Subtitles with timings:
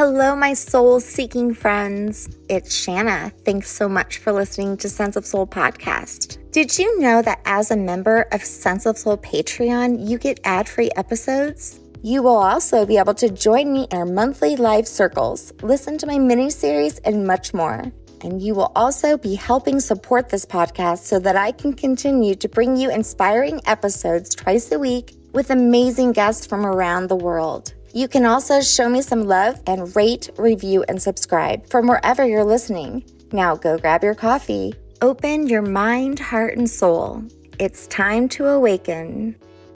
[0.00, 2.34] Hello, my soul seeking friends.
[2.48, 3.30] It's Shanna.
[3.44, 6.38] Thanks so much for listening to Sense of Soul podcast.
[6.52, 10.70] Did you know that as a member of Sense of Soul Patreon, you get ad
[10.70, 11.80] free episodes?
[12.02, 16.06] You will also be able to join me in our monthly live circles, listen to
[16.06, 17.84] my mini series, and much more.
[18.22, 22.48] And you will also be helping support this podcast so that I can continue to
[22.48, 27.74] bring you inspiring episodes twice a week with amazing guests from around the world.
[27.92, 32.44] You can also show me some love and rate, review, and subscribe from wherever you're
[32.44, 33.04] listening.
[33.32, 37.24] Now go grab your coffee, open your mind, heart, and soul.
[37.58, 39.34] It's time to awaken.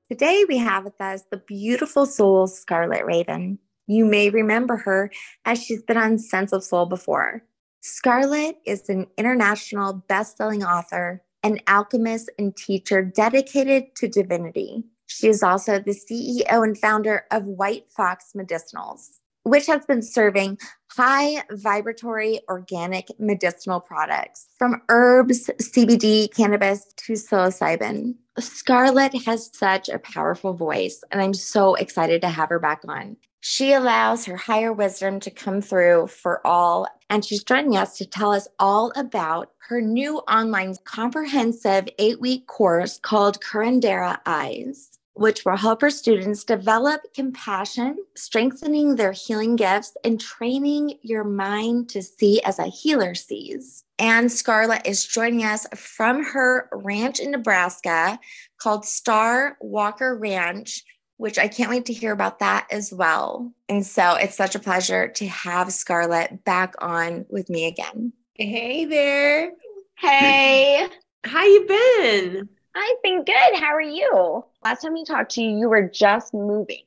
[0.09, 3.59] Today we have with us the beautiful soul Scarlet Raven.
[3.89, 5.11] You may remember her
[5.45, 7.43] as she's been on Sense of Soul before.
[7.81, 14.85] Scarlet is an international best-selling author, an alchemist and teacher dedicated to divinity.
[15.07, 20.59] She is also the CEO and founder of White Fox Medicinals, which has been serving
[20.91, 28.15] high vibratory organic medicinal products from herbs, CBD, cannabis to psilocybin.
[28.39, 33.17] Scarlet has such a powerful voice, and I'm so excited to have her back on.
[33.41, 38.07] She allows her higher wisdom to come through for all, and she's joining us to
[38.07, 45.45] tell us all about her new online comprehensive eight week course called Curandera Eyes which
[45.45, 52.03] will help her students develop compassion, strengthening their healing gifts, and training your mind to
[52.03, 53.85] see as a healer sees.
[53.99, 58.19] And Scarlett is joining us from her ranch in Nebraska
[58.59, 60.83] called Star Walker Ranch,
[61.17, 63.53] which I can't wait to hear about that as well.
[63.69, 68.13] And so it's such a pleasure to have Scarlett back on with me again.
[68.35, 69.53] Hey there.
[69.97, 70.89] Hey.
[71.23, 72.49] How you been?
[72.75, 73.59] I've been good.
[73.61, 74.45] How are you?
[74.65, 76.83] Last time we talked to you, you were just moving.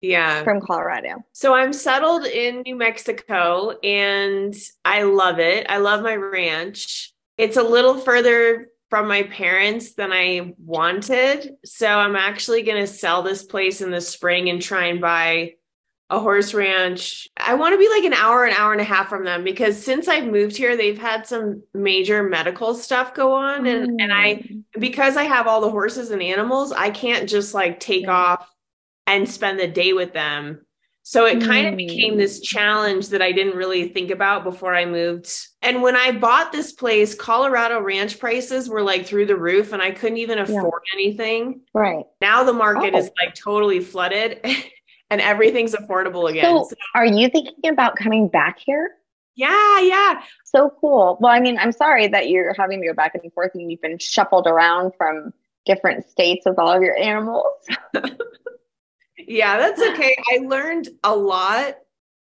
[0.00, 0.44] Yeah.
[0.44, 1.24] From Colorado.
[1.32, 5.66] So I'm settled in New Mexico and I love it.
[5.68, 7.12] I love my ranch.
[7.36, 11.56] It's a little further from my parents than I wanted.
[11.64, 15.54] So I'm actually going to sell this place in the spring and try and buy
[16.10, 17.28] a horse ranch.
[17.36, 19.82] I want to be like an hour, an hour and a half from them because
[19.82, 23.66] since I've moved here, they've had some major medical stuff go on.
[23.66, 24.62] And, and I, mm.
[24.78, 28.12] because I have all the horses and animals, I can't just like take yeah.
[28.12, 28.50] off
[29.06, 30.64] and spend the day with them.
[31.02, 31.70] So it kind mm.
[31.70, 35.34] of became this challenge that I didn't really think about before I moved.
[35.62, 39.80] And when I bought this place, Colorado ranch prices were like through the roof and
[39.80, 40.98] I couldn't even afford yeah.
[40.98, 41.62] anything.
[41.72, 42.04] Right.
[42.20, 42.98] Now the market oh.
[42.98, 44.44] is like totally flooded.
[45.10, 46.44] and everything's affordable again.
[46.44, 48.92] So, so, are you thinking about coming back here?
[49.34, 50.22] Yeah, yeah.
[50.44, 51.16] So cool.
[51.20, 53.80] Well, I mean, I'm sorry that you're having to go back and forth and you've
[53.80, 55.32] been shuffled around from
[55.64, 57.46] different states with all of your animals.
[59.16, 60.16] yeah, that's okay.
[60.32, 61.76] I learned a lot.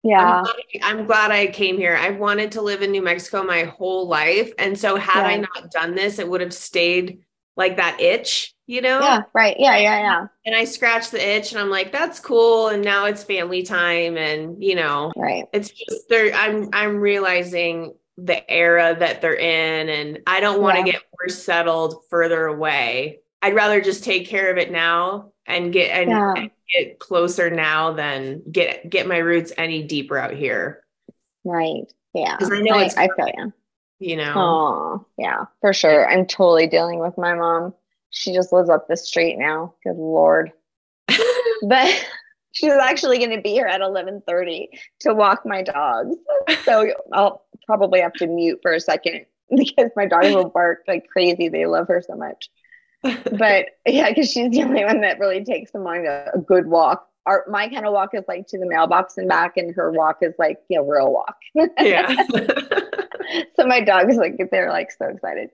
[0.04, 0.38] Yeah.
[0.38, 1.96] I'm glad, I'm glad, I came here.
[1.96, 4.52] I've wanted to live in New Mexico my whole life.
[4.58, 5.28] And so, had yeah.
[5.28, 7.24] I not done this, it would have stayed
[7.56, 9.00] like that itch you know?
[9.00, 9.56] Yeah, right.
[9.58, 10.26] Yeah, yeah, yeah.
[10.46, 12.68] And I scratch the itch and I'm like, that's cool.
[12.68, 14.16] And now it's family time.
[14.16, 15.46] And you know, right.
[15.52, 20.78] It's just they're I'm I'm realizing the era that they're in and I don't want
[20.78, 20.92] to yeah.
[20.92, 23.20] get more settled further away.
[23.40, 26.34] I'd rather just take care of it now and get and, yeah.
[26.36, 30.84] and get closer now than get get my roots any deeper out here.
[31.44, 31.82] Right.
[32.14, 32.36] Yeah.
[32.36, 33.52] Because I know I, it's I feel you.
[33.98, 34.32] You know.
[34.34, 36.08] Oh, yeah, for sure.
[36.08, 37.72] I'm totally dealing with my mom
[38.12, 39.74] she just lives up the street now.
[39.82, 40.52] Good lord.
[41.66, 42.06] but
[42.52, 44.68] she's actually going to be here at 11:30
[45.00, 46.14] to walk my dogs.
[46.64, 51.08] So I'll probably have to mute for a second because my dogs will bark like
[51.08, 51.48] crazy.
[51.48, 52.48] They love her so much.
[53.02, 56.66] But yeah, because she's the only one that really takes them on a, a good
[56.66, 57.08] walk.
[57.26, 60.18] Our my kind of walk is like to the mailbox and back, and her walk
[60.22, 61.36] is like you know real walk.
[61.80, 62.14] yeah.
[63.56, 65.50] so my dogs like they're like so excited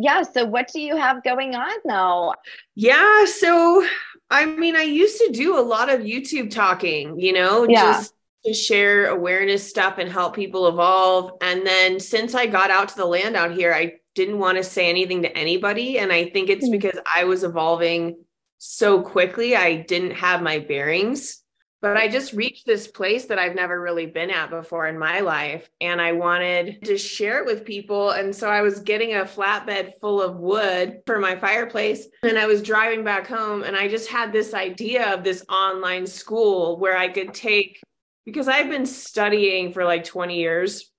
[0.00, 2.34] yeah so what do you have going on now
[2.74, 3.86] yeah so
[4.30, 7.92] i mean i used to do a lot of youtube talking you know yeah.
[7.92, 8.14] just
[8.44, 12.96] to share awareness stuff and help people evolve and then since i got out to
[12.96, 16.48] the land out here i didn't want to say anything to anybody and i think
[16.48, 16.72] it's mm-hmm.
[16.72, 18.16] because i was evolving
[18.58, 21.42] so quickly i didn't have my bearings
[21.82, 25.20] but I just reached this place that I've never really been at before in my
[25.20, 25.68] life.
[25.80, 28.10] And I wanted to share it with people.
[28.10, 32.06] And so I was getting a flatbed full of wood for my fireplace.
[32.22, 36.06] And I was driving back home and I just had this idea of this online
[36.06, 37.80] school where I could take,
[38.24, 40.90] because I've been studying for like 20 years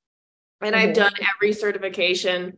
[0.62, 0.90] and mm-hmm.
[0.90, 2.58] I've done every certification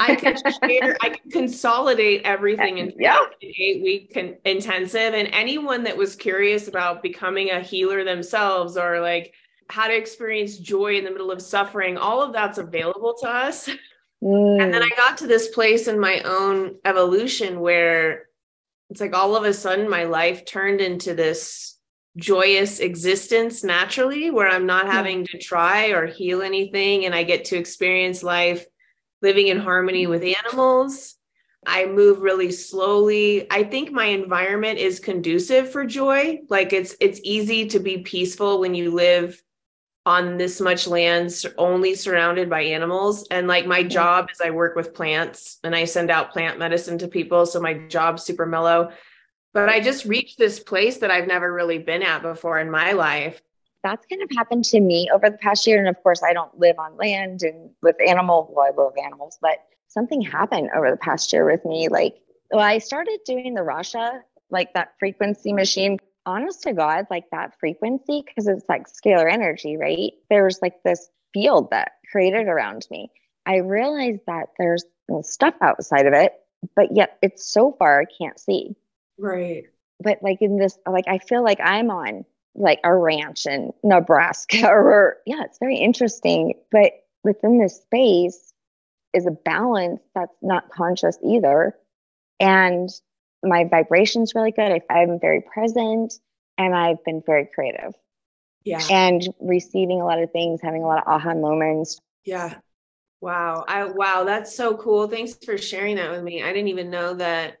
[0.00, 3.18] I can share, I can consolidate everything into yeah.
[3.20, 5.14] an eight week intensive.
[5.14, 9.34] And anyone that was curious about becoming a healer themselves or like
[9.68, 13.68] how to experience joy in the middle of suffering, all of that's available to us.
[14.22, 14.62] Mm.
[14.62, 18.26] And then I got to this place in my own evolution where
[18.90, 21.78] it's like all of a sudden my life turned into this
[22.16, 27.44] joyous existence naturally where I'm not having to try or heal anything and I get
[27.46, 28.64] to experience life
[29.24, 30.46] living in harmony with mm-hmm.
[30.46, 31.16] animals.
[31.66, 33.50] I move really slowly.
[33.50, 36.42] I think my environment is conducive for joy.
[36.48, 39.42] Like it's it's easy to be peaceful when you live
[40.06, 44.76] on this much land only surrounded by animals and like my job is I work
[44.76, 48.92] with plants and I send out plant medicine to people so my job's super mellow
[49.54, 52.92] but I just reached this place that I've never really been at before in my
[52.92, 53.40] life.
[53.84, 55.78] That's kind of happened to me over the past year.
[55.78, 58.50] And of course, I don't live on land and with animals.
[58.50, 59.58] Well, I love animals, but
[59.88, 61.88] something happened over the past year with me.
[61.88, 62.16] Like,
[62.50, 65.98] well, I started doing the Rasha, like that frequency machine.
[66.26, 70.12] Honest to God, like that frequency, because it's like scalar energy, right?
[70.30, 73.10] There's like this field that created around me.
[73.44, 74.84] I realized that there's
[75.20, 76.32] stuff outside of it,
[76.74, 78.74] but yet it's so far I can't see.
[79.18, 79.64] Right.
[80.00, 84.66] But like in this, like I feel like I'm on like a ranch in Nebraska,
[84.68, 86.54] or yeah, it's very interesting.
[86.70, 86.92] But
[87.22, 88.52] within this space
[89.14, 91.74] is a balance that's not conscious either.
[92.40, 92.90] And
[93.42, 94.72] my vibration's really good.
[94.72, 96.14] I, I'm very present
[96.58, 97.94] and I've been very creative.
[98.64, 98.80] Yeah.
[98.90, 102.00] And receiving a lot of things, having a lot of aha moments.
[102.24, 102.54] Yeah.
[103.20, 103.64] Wow.
[103.68, 105.06] I wow, that's so cool.
[105.08, 106.42] Thanks for sharing that with me.
[106.42, 107.58] I didn't even know that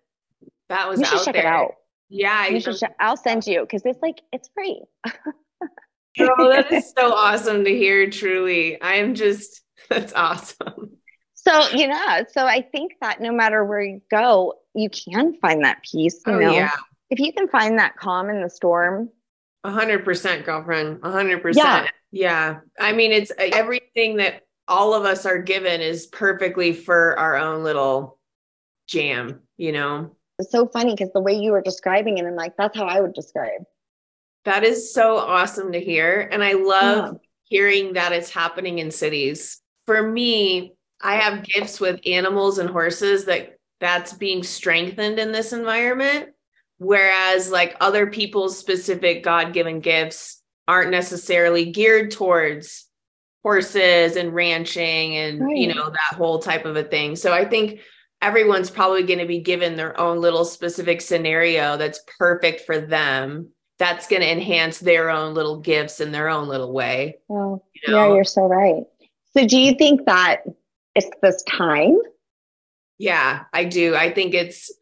[0.68, 1.42] that was you should out check there.
[1.42, 1.74] it out.
[2.08, 4.82] Yeah, you should I'll send you because it's like it's free.
[5.06, 8.10] oh, that is so awesome to hear.
[8.10, 10.98] Truly, I am just that's awesome.
[11.34, 15.64] So you know, so I think that no matter where you go, you can find
[15.64, 16.20] that peace.
[16.26, 16.70] You oh, know, yeah.
[17.10, 19.10] if you can find that calm in the storm.
[19.64, 21.00] A hundred percent, girlfriend.
[21.02, 21.90] A hundred percent.
[22.12, 22.60] Yeah.
[22.78, 27.36] I mean, it's uh, everything that all of us are given is perfectly for our
[27.36, 28.18] own little
[28.86, 29.40] jam.
[29.56, 32.76] You know it's so funny because the way you were describing it, I'm like, that's
[32.76, 33.62] how I would describe.
[34.44, 36.28] That is so awesome to hear.
[36.30, 37.18] And I love yeah.
[37.44, 39.60] hearing that it's happening in cities.
[39.86, 45.52] For me, I have gifts with animals and horses that that's being strengthened in this
[45.52, 46.30] environment.
[46.78, 52.86] Whereas, like other people's specific God given gifts aren't necessarily geared towards
[53.42, 55.56] horses and ranching and, right.
[55.56, 57.14] you know, that whole type of a thing.
[57.14, 57.80] So I think
[58.24, 63.50] everyone's probably going to be given their own little specific scenario that's perfect for them.
[63.78, 67.92] That's going to enhance their own little gifts in their own little way well you
[67.92, 68.08] know?
[68.08, 68.84] yeah you're so right.
[69.36, 70.44] So do you think that
[70.94, 71.98] it's this time?
[72.98, 73.94] Yeah i do.
[73.94, 74.72] I think it's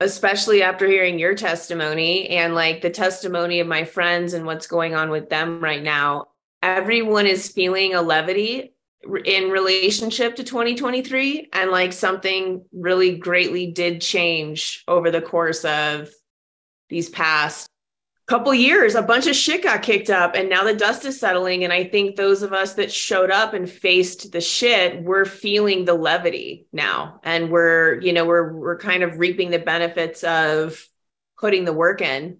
[0.00, 4.94] especially after hearing your testimony and like the testimony of my friends and what's going
[4.94, 6.26] on with them right now
[6.62, 8.74] everyone is feeling a levity
[9.24, 16.10] in relationship to 2023 and like something really greatly did change over the course of
[16.88, 17.66] these past
[18.30, 18.94] couple years.
[18.94, 21.82] A bunch of shit got kicked up and now the dust is settling and i
[21.82, 26.66] think those of us that showed up and faced the shit we're feeling the levity
[26.72, 27.20] now.
[27.24, 30.86] And we're you know we're we're kind of reaping the benefits of
[31.38, 32.38] putting the work in.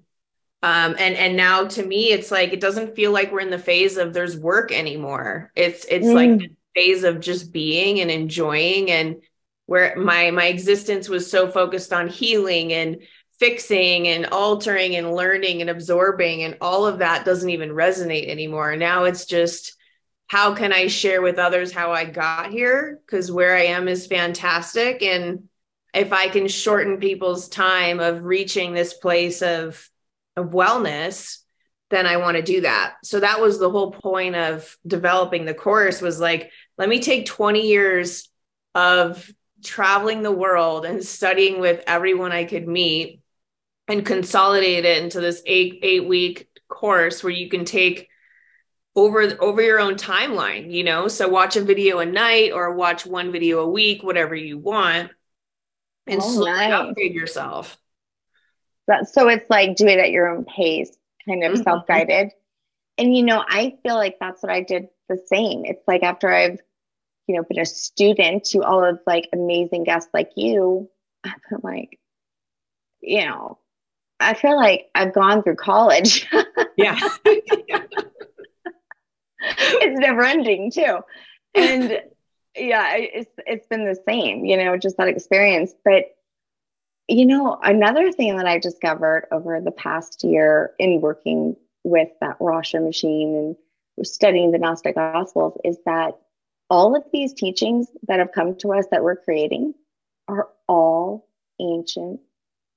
[0.62, 3.58] Um, and and now to me it's like it doesn't feel like we're in the
[3.58, 5.50] phase of there's work anymore.
[5.56, 6.14] It's it's mm.
[6.14, 9.16] like phase of just being and enjoying and
[9.66, 13.02] where my my existence was so focused on healing and
[13.38, 18.76] fixing and altering and learning and absorbing and all of that doesn't even resonate anymore.
[18.76, 19.76] Now it's just
[20.26, 23.00] how can i share with others how i got here?
[23.06, 25.02] Because where i am is fantastic.
[25.02, 25.48] And
[25.94, 29.88] if i can shorten people's time of reaching this place of
[30.36, 31.38] of wellness
[31.90, 32.94] then I want to do that.
[33.04, 36.50] So that was the whole point of developing the course was like,
[36.80, 38.30] let me take 20 years
[38.74, 39.30] of
[39.62, 43.20] traveling the world and studying with everyone I could meet
[43.86, 48.08] and consolidate it into this eight eight week course where you can take
[48.96, 51.06] over over your own timeline, you know?
[51.06, 55.10] So watch a video a night or watch one video a week, whatever you want,
[56.06, 56.72] and oh, slowly nice.
[56.72, 57.76] upgrade yourself.
[59.12, 60.96] so it's like do it at your own pace
[61.28, 61.62] kind of mm-hmm.
[61.62, 62.30] self guided.
[62.96, 65.66] And, you know, I feel like that's what I did the same.
[65.66, 66.58] It's like after I've,
[67.30, 70.90] you know, been a student to all of like amazing guests like you,
[71.22, 72.00] I've been like,
[73.00, 73.58] you know,
[74.18, 76.26] I feel like I've gone through college.
[76.76, 76.98] yeah.
[77.24, 77.86] it's
[80.00, 80.98] never ending too.
[81.54, 82.00] And
[82.56, 85.72] yeah, it's it's been the same, you know, just that experience.
[85.84, 86.06] But
[87.06, 92.40] you know, another thing that I discovered over the past year in working with that
[92.40, 96.16] Rasha machine and studying the Gnostic Gospels is that
[96.70, 99.74] all of these teachings that have come to us that we're creating
[100.28, 101.28] are all
[101.60, 102.20] ancient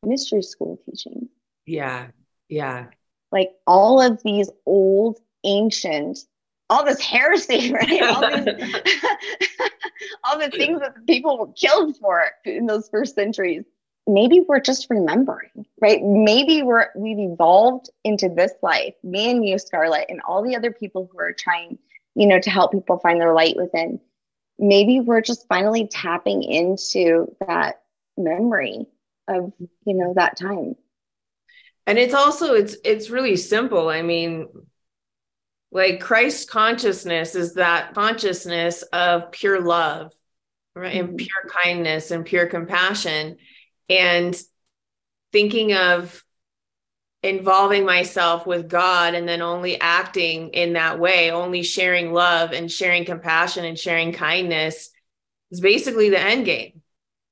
[0.03, 1.29] mystery school teachings.
[1.65, 2.07] Yeah.
[2.50, 2.88] Yeah.
[3.31, 6.19] Like all of these old, ancient,
[6.69, 8.01] all this heresy, right?
[8.01, 8.75] All, these,
[10.23, 13.63] all the things that people were killed for in those first centuries.
[14.05, 16.03] Maybe we're just remembering, right?
[16.03, 20.71] Maybe we're we've evolved into this life, me and you, Scarlett, and all the other
[20.71, 21.77] people who are trying,
[22.15, 24.00] you know, to help people find their light within.
[24.60, 27.82] Maybe we're just finally tapping into that
[28.17, 28.86] memory
[29.27, 29.51] of,
[29.86, 30.75] you know, that time.
[31.86, 33.89] And it's also it's it's really simple.
[33.89, 34.48] I mean,
[35.72, 40.13] like Christ consciousness is that consciousness of pure love,
[40.75, 40.96] right?
[40.96, 41.10] Mm-hmm.
[41.10, 43.38] And pure kindness and pure compassion.
[43.89, 44.39] And
[45.34, 46.24] thinking of
[47.24, 52.70] involving myself with God and then only acting in that way, only sharing love and
[52.70, 54.89] sharing compassion and sharing kindness
[55.50, 56.82] is basically the end game.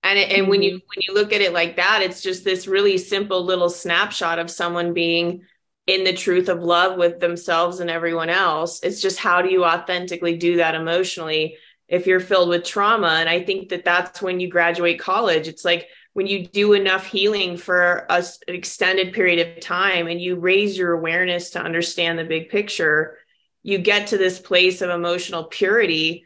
[0.03, 0.87] And it, and when you mm-hmm.
[0.95, 4.49] when you look at it like that, it's just this really simple little snapshot of
[4.49, 5.41] someone being
[5.85, 8.79] in the truth of love with themselves and everyone else.
[8.81, 11.57] It's just how do you authentically do that emotionally
[11.87, 13.17] if you're filled with trauma?
[13.19, 15.47] And I think that that's when you graduate college.
[15.47, 20.21] It's like when you do enough healing for a, an extended period of time and
[20.21, 23.17] you raise your awareness to understand the big picture,
[23.63, 26.25] you get to this place of emotional purity.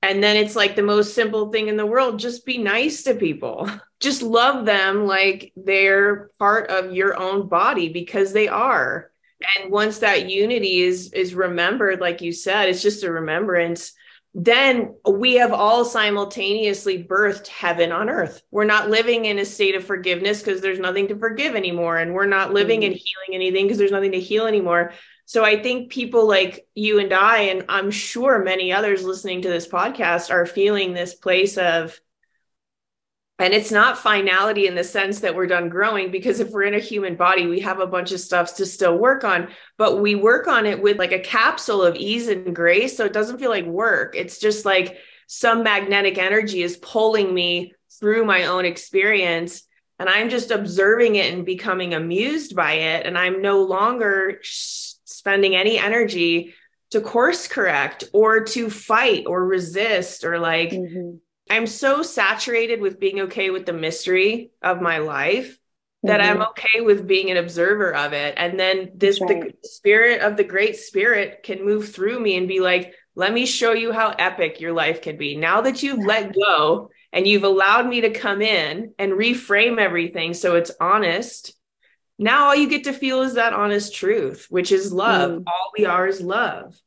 [0.00, 3.14] And then it's like the most simple thing in the world just be nice to
[3.14, 3.68] people.
[4.00, 9.10] Just love them like they're part of your own body because they are.
[9.56, 13.94] And once that unity is is remembered like you said, it's just a remembrance
[14.40, 18.40] then we have all simultaneously birthed heaven on earth.
[18.52, 21.96] We're not living in a state of forgiveness because there's nothing to forgive anymore.
[21.96, 22.92] And we're not living mm-hmm.
[22.92, 24.92] and healing anything because there's nothing to heal anymore.
[25.24, 29.48] So I think people like you and I, and I'm sure many others listening to
[29.48, 32.00] this podcast, are feeling this place of
[33.38, 36.74] and it's not finality in the sense that we're done growing because if we're in
[36.74, 40.14] a human body we have a bunch of stuff to still work on but we
[40.14, 43.50] work on it with like a capsule of ease and grace so it doesn't feel
[43.50, 44.14] like work.
[44.16, 49.64] It's just like some magnetic energy is pulling me through my own experience
[49.98, 55.56] and i'm just observing it and becoming amused by it and i'm no longer spending
[55.56, 56.54] any energy
[56.90, 61.16] to course correct or to fight or resist or like mm-hmm
[61.50, 65.58] I'm so saturated with being okay with the mystery of my life
[66.04, 66.42] that mm-hmm.
[66.42, 68.34] I'm okay with being an observer of it.
[68.36, 69.54] And then this right.
[69.62, 73.46] the spirit of the great spirit can move through me and be like, let me
[73.46, 75.36] show you how epic your life can be.
[75.36, 80.34] Now that you've let go and you've allowed me to come in and reframe everything
[80.34, 81.52] so it's honest,
[82.18, 85.30] now all you get to feel is that honest truth, which is love.
[85.32, 85.44] Mm.
[85.46, 86.80] All we are is love.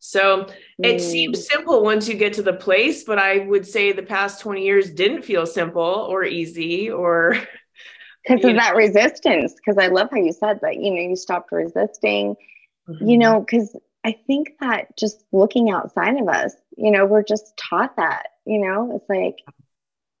[0.00, 0.46] So
[0.78, 1.00] it mm.
[1.00, 4.64] seems simple once you get to the place, but I would say the past 20
[4.64, 7.36] years didn't feel simple or easy or
[8.28, 8.60] because of know.
[8.60, 9.54] that resistance.
[9.54, 12.36] Because I love how you said that, you know, you stopped resisting,
[12.88, 13.08] mm-hmm.
[13.08, 17.56] you know, because I think that just looking outside of us, you know, we're just
[17.56, 19.38] taught that, you know, it's like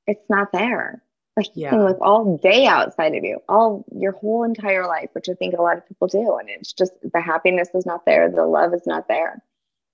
[0.06, 1.02] it's not there.
[1.36, 1.70] Like yeah.
[1.70, 5.54] can look all day outside of you, all your whole entire life, which I think
[5.54, 6.36] a lot of people do.
[6.38, 9.40] And it's just the happiness is not there, the love is not there.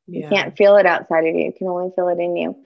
[0.07, 0.25] Yeah.
[0.25, 1.47] You can't feel it outside of you.
[1.47, 2.57] You can only feel it in you.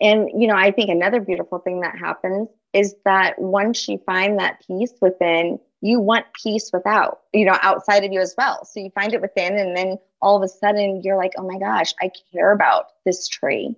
[0.00, 4.38] And, you know, I think another beautiful thing that happens is that once you find
[4.38, 8.64] that peace within, you want peace without, you know, outside of you as well.
[8.64, 11.58] So you find it within, and then all of a sudden you're like, oh my
[11.58, 13.74] gosh, I care about this tree.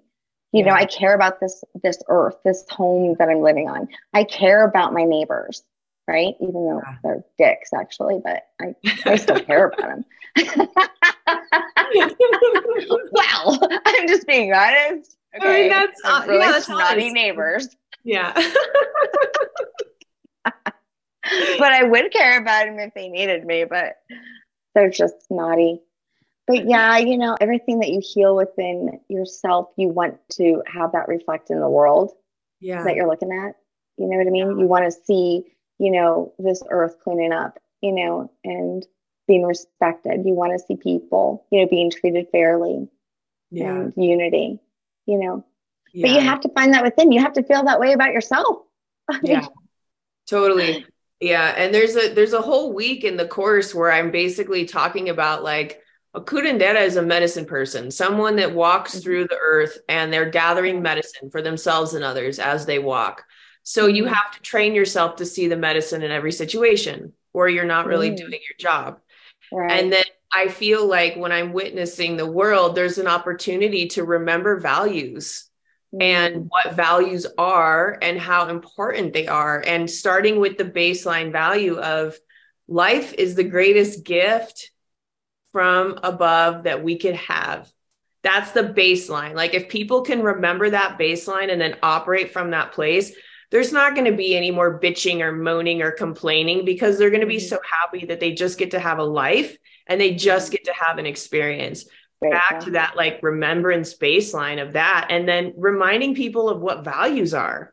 [0.52, 0.71] You yeah.
[0.71, 3.88] know, I care about this this earth, this home that I'm living on.
[4.12, 5.62] I care about my neighbors,
[6.09, 6.35] right?
[6.40, 6.97] Even though yeah.
[7.05, 8.75] they're dicks, actually, but I,
[9.07, 10.05] I still care about
[10.37, 10.69] them.
[13.12, 15.16] well, I'm just being honest.
[15.37, 15.49] Okay.
[15.49, 17.14] I mean, that's, uh, really yeah, that's naughty honest.
[17.14, 17.68] neighbors.
[18.04, 18.32] Yeah.
[20.44, 23.97] but I would care about them if they needed me, but
[24.75, 25.80] they're just naughty.
[26.47, 31.06] But yeah, you know, everything that you heal within yourself, you want to have that
[31.06, 32.12] reflect in the world
[32.61, 32.82] yeah.
[32.82, 33.54] that you're looking at.
[33.97, 34.50] You know what I mean?
[34.50, 34.62] Yeah.
[34.62, 35.44] You want to see,
[35.78, 38.85] you know, this earth cleaning up, you know, and
[39.30, 40.26] being respected.
[40.26, 42.88] You want to see people, you know, being treated fairly
[43.52, 43.68] yeah.
[43.68, 44.58] and unity,
[45.06, 45.44] you know.
[45.94, 46.08] Yeah.
[46.08, 47.12] But you have to find that within.
[47.12, 48.58] You have to feel that way about yourself.
[49.22, 49.46] yeah.
[50.28, 50.84] Totally.
[51.20, 51.54] Yeah.
[51.56, 55.44] And there's a there's a whole week in the course where I'm basically talking about
[55.44, 55.80] like
[56.14, 59.00] a curandera is a medicine person, someone that walks mm-hmm.
[59.00, 63.22] through the earth and they're gathering medicine for themselves and others as they walk.
[63.62, 64.14] So you mm-hmm.
[64.14, 68.10] have to train yourself to see the medicine in every situation, or you're not really
[68.10, 68.16] mm.
[68.16, 68.99] doing your job.
[69.52, 69.73] Right.
[69.73, 74.61] And then I feel like when I'm witnessing the world, there's an opportunity to remember
[74.61, 75.49] values
[75.99, 76.47] and mm-hmm.
[76.47, 79.62] what values are and how important they are.
[79.66, 82.16] And starting with the baseline value of
[82.69, 84.71] life is the greatest gift
[85.50, 87.69] from above that we could have.
[88.23, 89.35] That's the baseline.
[89.35, 93.12] Like, if people can remember that baseline and then operate from that place,
[93.50, 97.21] there's not going to be any more bitching or moaning or complaining because they're going
[97.21, 97.49] to be mm-hmm.
[97.49, 100.57] so happy that they just get to have a life and they just mm-hmm.
[100.57, 101.85] get to have an experience
[102.21, 107.33] back to that like remembrance baseline of that and then reminding people of what values
[107.33, 107.73] are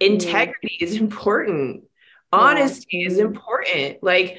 [0.00, 0.84] integrity mm.
[0.84, 1.84] is important
[2.32, 3.06] honesty yeah.
[3.06, 4.38] is important like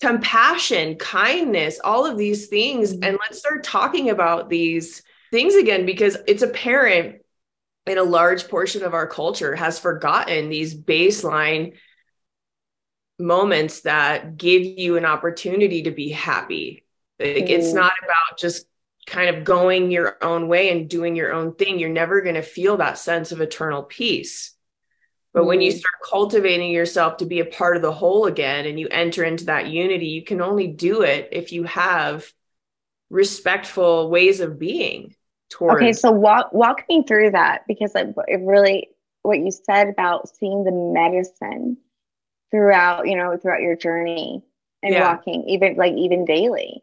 [0.00, 3.06] compassion kindness all of these things mm.
[3.06, 7.19] and let's start talking about these things again because it's apparent
[7.86, 11.74] in a large portion of our culture has forgotten these baseline
[13.18, 16.84] moments that give you an opportunity to be happy
[17.18, 17.50] like mm.
[17.50, 18.66] it's not about just
[19.06, 22.42] kind of going your own way and doing your own thing, you're never going to
[22.42, 24.54] feel that sense of eternal peace.
[25.32, 25.78] But mm when you mm-hmm.
[25.78, 29.44] start cultivating yourself to be a part of the whole again and you enter into
[29.44, 32.32] that unity, you can only do it if you have
[33.10, 35.14] respectful ways of being
[35.50, 35.76] towards.
[35.76, 38.88] Okay, so walk walk me through that because it, it really
[39.22, 41.76] what you said about seeing the medicine
[42.50, 44.42] throughout, you know, throughout your journey
[44.82, 45.12] and yeah.
[45.12, 46.82] walking even like even daily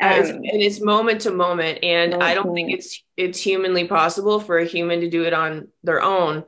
[0.00, 4.58] um, and it's moment to moment and i don't think it's it's humanly possible for
[4.58, 6.44] a human to do it on their own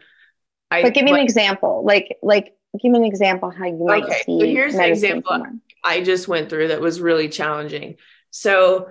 [0.70, 4.04] I, but give me an example like like give me an example how you might
[4.04, 5.44] okay, see so here's an example
[5.84, 7.96] i just went through that was really challenging
[8.30, 8.88] so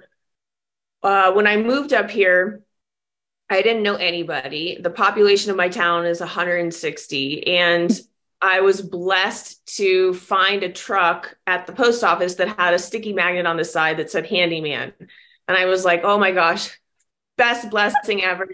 [1.03, 2.61] uh, when i moved up here
[3.49, 8.01] i didn't know anybody the population of my town is 160 and
[8.41, 13.11] I was blessed to find a truck at the post office that had a sticky
[13.11, 14.93] magnet on the side that said handyman.
[15.47, 16.79] And I was like, oh my gosh,
[17.37, 18.47] best blessing ever.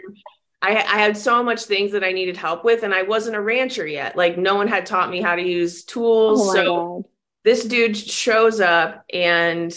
[0.61, 3.41] I, I, had so much things that I needed help with, and I wasn't a
[3.41, 4.15] rancher yet.
[4.15, 6.41] Like, no one had taught me how to use tools.
[6.41, 7.03] Oh so, God.
[7.43, 9.71] this dude shows up and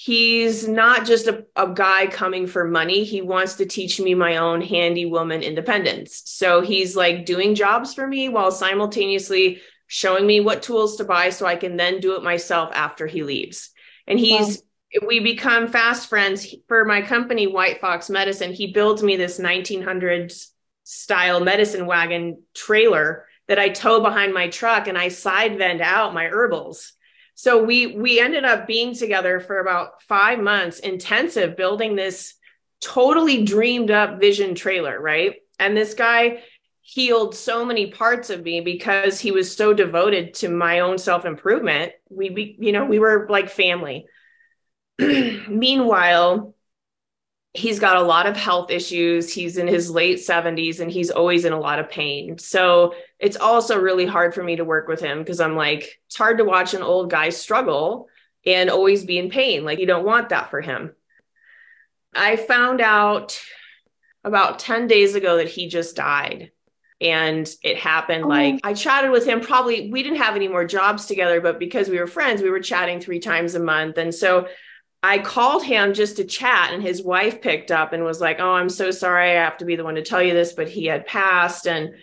[0.00, 3.02] he's not just a, a guy coming for money.
[3.02, 6.22] He wants to teach me my own handy woman independence.
[6.24, 11.30] So he's like doing jobs for me while simultaneously showing me what tools to buy
[11.30, 13.70] so I can then do it myself after he leaves.
[14.06, 14.62] And he's
[15.02, 15.08] wow.
[15.08, 18.52] we become fast friends for my company White Fox Medicine.
[18.52, 20.46] He builds me this 1900s
[20.84, 26.14] style medicine wagon trailer that I tow behind my truck and I side vend out
[26.14, 26.92] my herbals
[27.38, 32.34] so we we ended up being together for about five months intensive building this
[32.80, 35.36] totally dreamed up vision trailer right?
[35.60, 36.42] And this guy
[36.80, 41.24] healed so many parts of me because he was so devoted to my own self
[41.24, 44.06] improvement we, we you know we were like family.
[44.98, 46.56] Meanwhile
[47.54, 49.32] he's got a lot of health issues.
[49.32, 52.38] He's in his late 70s and he's always in a lot of pain.
[52.38, 56.16] So it's also really hard for me to work with him because I'm like, it's
[56.16, 58.08] hard to watch an old guy struggle
[58.46, 59.64] and always be in pain.
[59.64, 60.94] Like, you don't want that for him.
[62.14, 63.40] I found out
[64.24, 66.52] about 10 days ago that he just died.
[67.00, 68.28] And it happened oh.
[68.28, 69.40] like I chatted with him.
[69.40, 72.60] Probably we didn't have any more jobs together, but because we were friends, we were
[72.60, 73.98] chatting three times a month.
[73.98, 74.48] And so
[75.02, 78.52] I called him just to chat, and his wife picked up and was like, Oh,
[78.52, 79.30] I'm so sorry.
[79.30, 81.66] I have to be the one to tell you this, but he had passed.
[81.66, 81.94] And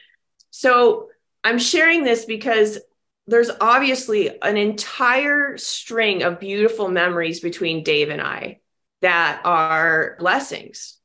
[0.49, 1.09] so
[1.43, 2.79] I'm sharing this because
[3.27, 8.59] there's obviously an entire string of beautiful memories between Dave and I
[9.01, 10.97] that are blessings,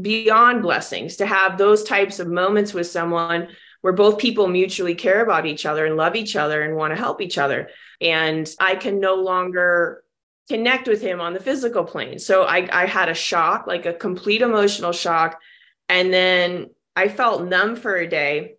[0.00, 3.48] beyond blessings, to have those types of moments with someone
[3.82, 6.98] where both people mutually care about each other and love each other and want to
[6.98, 7.68] help each other.
[8.00, 10.02] And I can no longer
[10.48, 12.18] connect with him on the physical plane.
[12.18, 15.40] So I, I had a shock, like a complete emotional shock.
[15.88, 18.54] And then I felt numb for a day.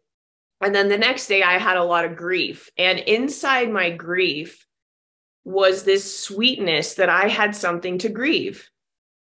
[0.62, 2.69] And then the next day, I had a lot of grief.
[2.78, 4.65] And inside my grief
[5.45, 8.69] was this sweetness that I had something to grieve.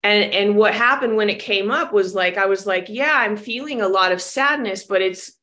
[0.03, 3.37] And, and what happened when it came up was like, I was like, yeah, I'm
[3.37, 5.33] feeling a lot of sadness, but it's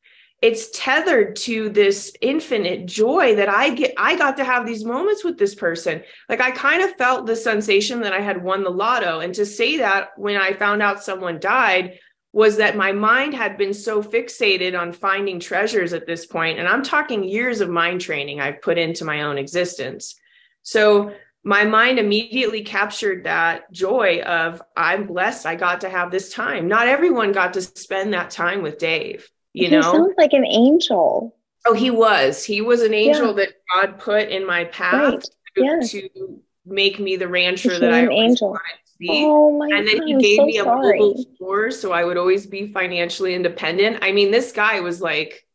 [0.43, 5.23] it's tethered to this infinite joy that I get I got to have these moments
[5.23, 6.03] with this person.
[6.27, 9.45] Like I kind of felt the sensation that I had won the lotto and to
[9.45, 11.97] say that when I found out someone died
[12.33, 16.67] was that my mind had been so fixated on finding treasures at this point and
[16.67, 20.19] I'm talking years of mind training I've put into my own existence.
[20.61, 21.13] So
[21.45, 26.67] my mind immediately captured that joy of I'm blessed I got to have this time.
[26.67, 30.45] Not everyone got to spend that time with Dave you he know sounds like an
[30.45, 31.35] angel
[31.65, 33.45] oh he was he was an angel yeah.
[33.45, 35.23] that god put in my path right.
[35.55, 35.79] to, yeah.
[35.81, 38.51] to make me the rancher that I angel.
[38.51, 39.09] wanted to be.
[39.11, 40.99] Oh my and then God, he gave so me a sorry.
[40.99, 43.99] mobile store so I would always be financially independent.
[44.01, 45.45] I mean, this guy was like,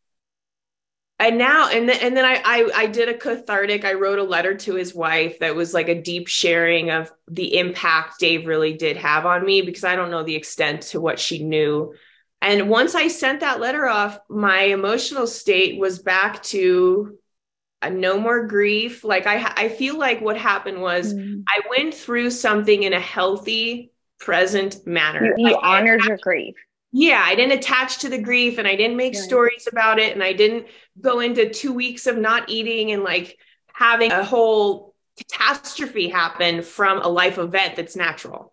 [1.18, 3.84] and now and then and then I, I I did a cathartic.
[3.84, 7.58] I wrote a letter to his wife that was like a deep sharing of the
[7.58, 11.18] impact Dave really did have on me because I don't know the extent to what
[11.18, 11.92] she knew.
[12.40, 17.18] And once I sent that letter off, my emotional state was back to
[17.82, 19.04] uh, no more grief.
[19.04, 21.44] Like I I feel like what happened was Mm.
[21.48, 25.24] I went through something in a healthy, present manner.
[25.36, 26.54] You, you Like, honored your grief.
[26.92, 29.22] yeah, I didn't attach to the grief and I didn't make Right.
[29.22, 30.66] stories about it and I didn't
[31.00, 33.36] go into 2 weeks of not eating and like
[33.72, 38.52] having a whole catastrophe happen from a life event that's natural.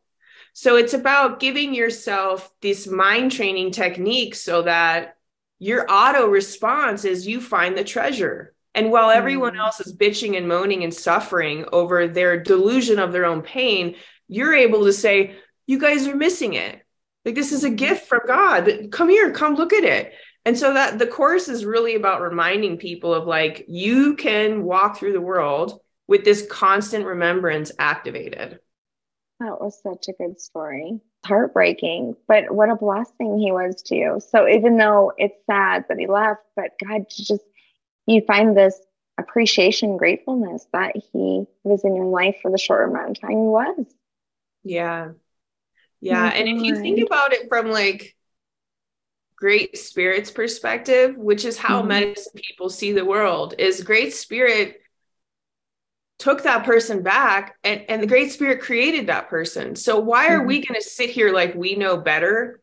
[0.57, 5.17] So it's about giving yourself this mind training technique so that
[5.59, 8.53] your auto response is you find the treasure.
[8.73, 9.59] And while everyone Mm.
[9.59, 13.95] else is bitching and moaning and suffering over their delusion of their own pain,
[14.29, 15.35] you're able to say,
[15.67, 16.81] you guys are missing it.
[17.25, 18.87] Like this is a gift from God.
[18.93, 20.13] Come here, come look at it.
[20.45, 24.97] And so that the course is really about reminding people of like you can walk
[24.97, 28.59] through the world with this constant remembrance activated.
[29.39, 30.99] That was such a good story.
[31.25, 34.21] Heartbreaking, but what a blessing he was to you.
[34.29, 37.43] So even though it's sad that he left, but God just
[38.05, 38.79] you find this
[39.17, 43.37] appreciation, gratefulness that he was in your life for the short amount of time he
[43.37, 43.85] was.
[44.63, 45.11] Yeah.
[45.99, 46.23] Yeah.
[46.23, 48.15] My and if you think about it from like
[49.35, 51.87] great spirits perspective, which is how Mhm.
[51.87, 54.81] medicine people see the world, is great spirit
[56.17, 59.75] took that person back and, and the great spirit created that person.
[59.75, 60.47] So why are Mhm.
[60.47, 62.61] we going to sit here like we know better?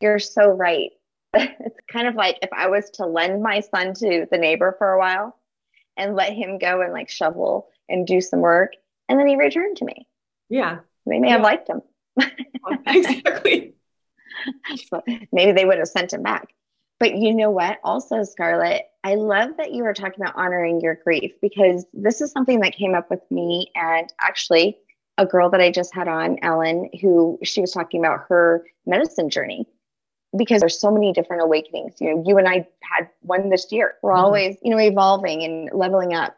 [0.00, 0.90] You're so right.
[1.34, 4.92] It's kind of like if I was to lend my son to the neighbor for
[4.92, 5.36] a while
[5.96, 8.72] and let him go and like shovel and do some work,
[9.08, 10.06] and then he returned to me.
[10.48, 11.82] Yeah, They may have liked him.
[12.86, 13.74] exactly.
[15.32, 16.48] maybe they would have sent him back.
[16.98, 17.78] But you know what?
[17.82, 22.30] Also, Scarlett, I love that you were talking about honoring your grief because this is
[22.32, 24.78] something that came up with me and actually
[25.16, 29.30] a girl that I just had on, Ellen, who she was talking about her medicine
[29.30, 29.66] journey
[30.36, 31.94] because there's so many different awakenings.
[32.00, 33.94] You know, you and I had one this year.
[34.02, 34.18] We're Mhm.
[34.18, 36.36] always, you know, evolving and leveling up.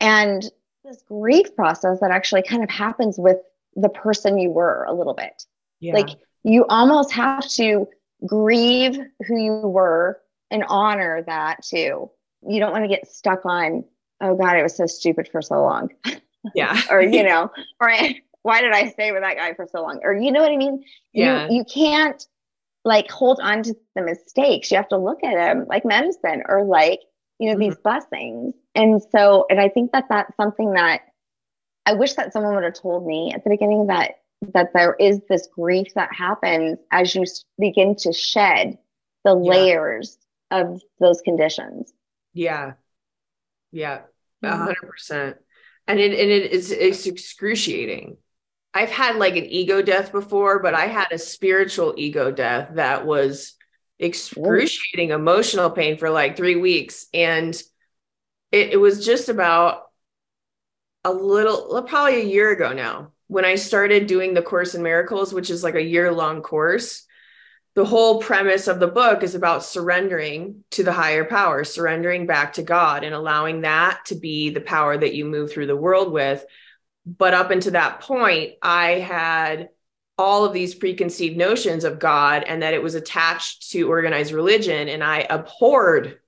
[0.00, 0.42] And
[0.84, 3.38] this grief process that actually kind of happens with
[3.74, 5.44] the person you were a little bit
[5.80, 5.94] Yeah.
[5.94, 6.10] like
[6.44, 7.88] you almost have to
[8.24, 12.10] grieve who you were and honor that too.
[12.48, 13.84] You don't want to get stuck on
[14.22, 15.90] oh god it was so stupid for so long.
[16.54, 16.80] Yeah.
[16.90, 17.90] or you know or
[18.42, 19.98] why did i stay with that guy for so long?
[20.04, 20.84] Or you know what i mean?
[21.12, 21.48] Yeah.
[21.48, 22.24] you, you can't
[22.84, 24.70] like hold on to the mistakes.
[24.70, 27.00] You have to look at them like medicine or like
[27.40, 27.82] you know these mm-hmm.
[27.82, 28.54] blessings.
[28.76, 31.00] And so and i think that that's something that
[31.84, 34.12] i wish that someone would have told me at the beginning that
[34.54, 37.24] that there is this grief that happens as you
[37.58, 38.78] begin to shed
[39.24, 39.50] the Yeah.
[39.50, 40.18] layers
[40.50, 41.92] of those conditions
[42.32, 42.74] Yeah.
[43.72, 44.02] Yeah.
[44.42, 44.58] A Mhm.
[44.58, 45.36] hundred percent.
[45.86, 48.18] And it and it is it's excruciating.
[48.74, 53.06] I've had like an ego death before, but I had a spiritual ego death that
[53.06, 53.54] was
[53.98, 57.06] excruciating emotional pain for like three weeks.
[57.14, 57.54] And
[58.52, 59.84] it, it was just about
[61.04, 65.32] a little probably a year ago now when I started doing the Course in Miracles,
[65.32, 67.05] which is like a year long course
[67.76, 72.54] the whole premise of the book is about surrendering to the higher power, surrendering back
[72.54, 76.10] to God and allowing that to be the power that you move through the world
[76.10, 76.42] with.
[77.04, 79.68] But up until that point, I had
[80.16, 84.88] all of these preconceived notions of God and that it was attached to organized religion.
[84.88, 86.18] And I abhorred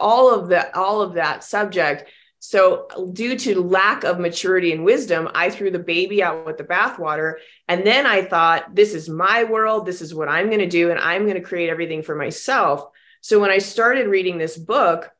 [0.00, 2.08] all of that, all of that subject.
[2.40, 6.64] So, due to lack of maturity and wisdom, I threw the baby out with the
[6.64, 7.34] bathwater.
[7.66, 9.86] And then I thought, this is my world.
[9.86, 10.90] This is what I'm going to do.
[10.90, 12.84] And I'm going to create everything for myself.
[13.22, 15.10] So, when I started reading this book,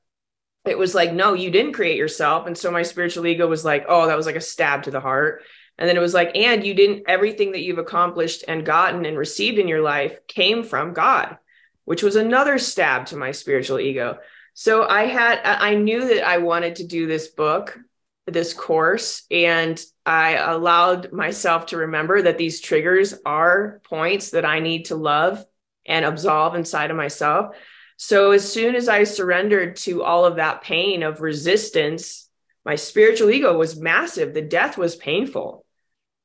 [0.65, 2.47] it was like, no, you didn't create yourself.
[2.47, 5.01] And so my spiritual ego was like, oh, that was like a stab to the
[5.01, 5.43] heart.
[5.79, 9.17] And then it was like, and you didn't, everything that you've accomplished and gotten and
[9.17, 11.39] received in your life came from God,
[11.85, 14.19] which was another stab to my spiritual ego.
[14.61, 17.79] So I had, I knew that I wanted to do this book,
[18.27, 24.59] this course, and I allowed myself to remember that these triggers are points that I
[24.59, 25.47] need to love
[25.87, 27.55] and absolve inside of myself.
[27.99, 32.29] So as soon as I surrendered to all of that pain of resistance,
[32.65, 34.35] my spiritual ego was massive.
[34.35, 35.65] The death was painful.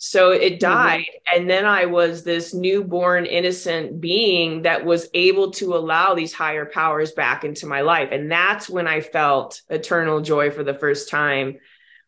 [0.06, 1.02] So it died.
[1.02, 1.40] Mm-hmm.
[1.40, 6.66] And then I was this newborn, innocent being that was able to allow these higher
[6.66, 8.10] powers back into my life.
[8.12, 11.58] And that's when I felt eternal joy for the first time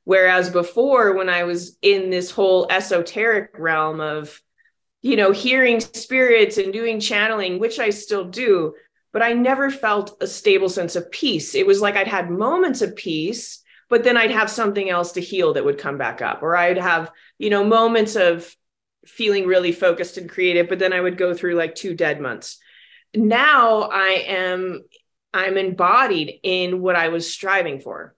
[0.05, 4.39] Whereas before, when I was in this whole esoteric realm of,
[5.01, 8.75] you know, hearing spirits and doing channeling, which I still do,
[9.11, 11.55] but I never felt a stable sense of peace.
[11.55, 13.63] It was like I'd had moments of peace,
[13.95, 16.77] but then I'd have something else to heal that would come back up, or I'd
[16.77, 18.53] have, you know, moments of
[19.05, 22.57] feeling really focused and creative, but then I would go through like two dead months.
[23.15, 24.83] Now I am
[25.33, 28.17] I'm embodied in what I was striving for.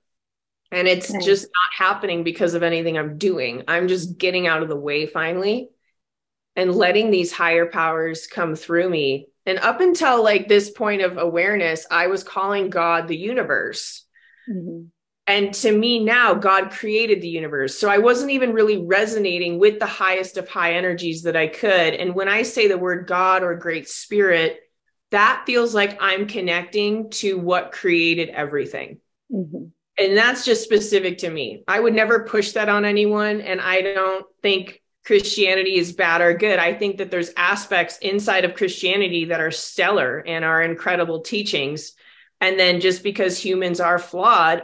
[0.71, 1.23] And it's okay.
[1.23, 3.61] just not happening because of anything I'm doing.
[3.67, 5.69] I'm just getting out of the way finally
[6.55, 9.27] and letting these higher powers come through me.
[9.45, 14.03] And up until like this point of awareness, I was calling God the universe.
[14.49, 14.85] Mm-hmm.
[15.27, 17.77] And to me now, God created the universe.
[17.77, 21.93] So I wasn't even really resonating with the highest of high energies that I could.
[21.93, 24.59] And when I say the word God or great spirit,
[25.11, 28.99] that feels like I'm connecting to what created everything.
[29.31, 29.65] Mm-hmm.
[29.99, 31.63] And that's just specific to me.
[31.67, 33.41] I would never push that on anyone.
[33.41, 36.59] And I don't think Christianity is bad or good.
[36.59, 41.93] I think that there's aspects inside of Christianity that are stellar and are incredible teachings.
[42.39, 44.63] And then just because humans are flawed,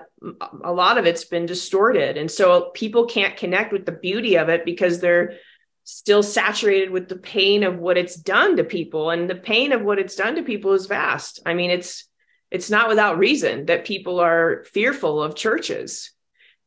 [0.64, 2.18] a lot of it's been distorted.
[2.18, 5.38] And so people can't connect with the beauty of it because they're
[5.84, 9.10] still saturated with the pain of what it's done to people.
[9.10, 11.40] And the pain of what it's done to people is vast.
[11.46, 12.08] I mean it's
[12.52, 16.14] it's not without reason that people are fearful of churches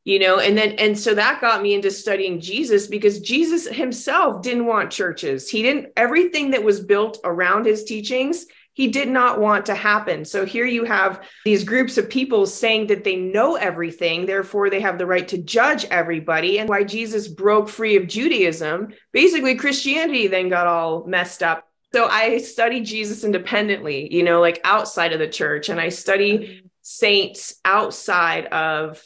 [0.06, 0.38] you know?
[0.38, 4.90] And then and so that got me into studying jesus because jesus himself didn't want
[4.90, 5.50] churches.
[5.50, 10.26] He didn't everything that was built around his teachings he did not want to happen.
[10.26, 14.82] So here you have these groups of people saying that they know everything, therefore they
[14.82, 16.58] have the right to judge everybody.
[16.58, 21.66] And why Jesus broke free of Judaism, basically Christianity then got all messed up.
[21.94, 26.70] So I study Jesus independently, you know, like outside of the church, and I study
[26.82, 29.02] saints outside of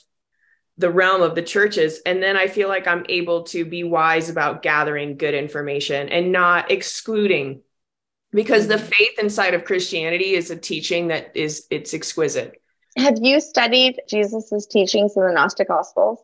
[0.78, 2.00] the realm of the churches.
[2.04, 6.32] And then I feel like I'm able to be wise about gathering good information and
[6.32, 7.60] not excluding
[8.32, 8.86] because the mm-hmm.
[8.86, 12.60] faith inside of Christianity is a teaching that is it's exquisite.
[12.96, 16.18] Have you studied Jesus's teachings in the Gnostic Gospels?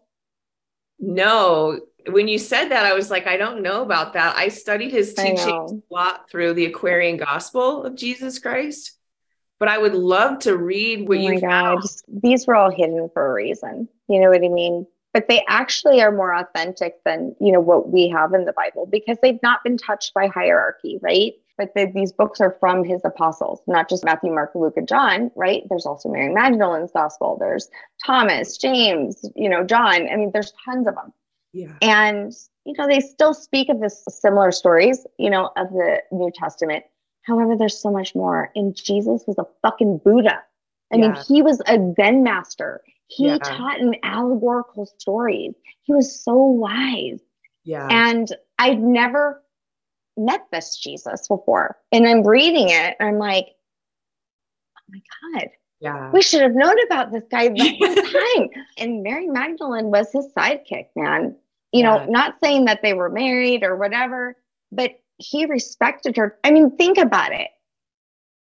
[0.99, 1.81] No.
[2.09, 4.37] When you said that, I was like, I don't know about that.
[4.37, 8.97] I studied his teachings a lot through the Aquarian Gospel of Jesus Christ,
[9.59, 11.83] but I would love to read what oh you found.
[11.83, 11.91] God.
[12.23, 13.89] These were all hidden for a reason.
[14.09, 14.87] You know what I mean?
[15.13, 18.87] But they actually are more authentic than, you know, what we have in the Bible
[18.87, 21.33] because they've not been touched by hierarchy, right?
[21.59, 25.31] But the, these books are from his apostles, not just Matthew, Mark, Luke, and John,
[25.37, 25.63] right?
[25.69, 27.37] There's also Mary Magdalene's gospel.
[27.39, 27.69] There's
[28.05, 30.09] Thomas, James, you know, John.
[30.09, 31.13] I mean, there's tons of them.
[31.53, 31.73] Yeah.
[31.81, 32.33] And,
[32.65, 36.85] you know, they still speak of this similar stories, you know, of the New Testament.
[37.23, 38.51] However, there's so much more.
[38.55, 40.43] And Jesus was a fucking Buddha.
[40.93, 41.09] I yeah.
[41.09, 42.83] mean, he was a Zen master.
[43.09, 43.39] He yeah.
[43.39, 45.55] taught in allegorical stories.
[45.85, 47.21] He was so wise.
[47.65, 47.89] Yeah.
[47.91, 49.43] And I'd never
[50.17, 51.77] met this Jesus before.
[51.93, 53.47] And I'm reading it and I'm like,
[54.79, 55.01] oh my
[55.41, 55.49] God.
[55.81, 56.11] Yeah.
[56.11, 58.65] We should have known about this guy the whole time.
[58.79, 61.37] And Mary Magdalene was his sidekick, man.
[61.73, 61.97] You yeah.
[61.99, 64.37] know, not saying that they were married or whatever,
[64.73, 66.39] but he respected her.
[66.45, 67.49] I mean, think about it.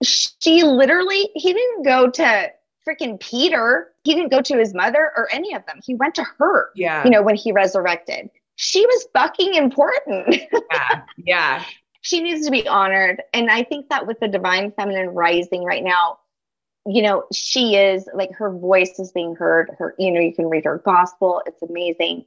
[0.04, 2.52] She literally, he didn't go to
[2.88, 3.90] freaking Peter.
[4.04, 5.80] He didn't go to his mother or any of them.
[5.84, 6.72] He went to her.
[6.76, 7.04] Yeah.
[7.04, 10.40] You know, when he resurrected she was fucking important.
[10.72, 11.02] yeah.
[11.18, 11.64] Yeah.
[12.02, 13.24] she needs to be honored.
[13.34, 16.20] And I think that with the divine feminine rising right now,
[16.86, 19.72] you know, she is like her voice is being heard.
[19.80, 21.42] Her, you know, you can read her gospel.
[21.48, 22.26] It's amazing.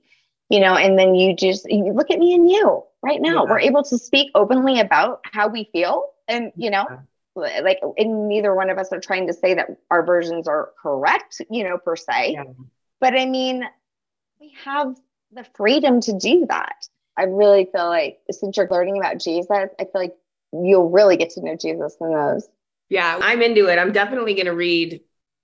[0.51, 3.45] You know, and then you just you look at me and you right now.
[3.45, 3.51] Yeah.
[3.51, 6.11] We're able to speak openly about how we feel.
[6.27, 6.87] And, you know,
[7.37, 7.61] yeah.
[7.61, 11.43] like and neither one of us are trying to say that our versions are correct,
[11.49, 12.33] you know, per se.
[12.33, 12.45] Yeah.
[13.01, 13.65] But I mean,
[14.41, 14.97] we have
[15.35, 16.89] the freedom to do that.
[17.17, 20.15] I really feel like since you're learning about Jesus, I feel like
[20.53, 22.49] you'll really get to know Jesus in those.
[22.89, 23.79] Yeah, I'm into it.
[23.79, 25.01] I'm definitely going to read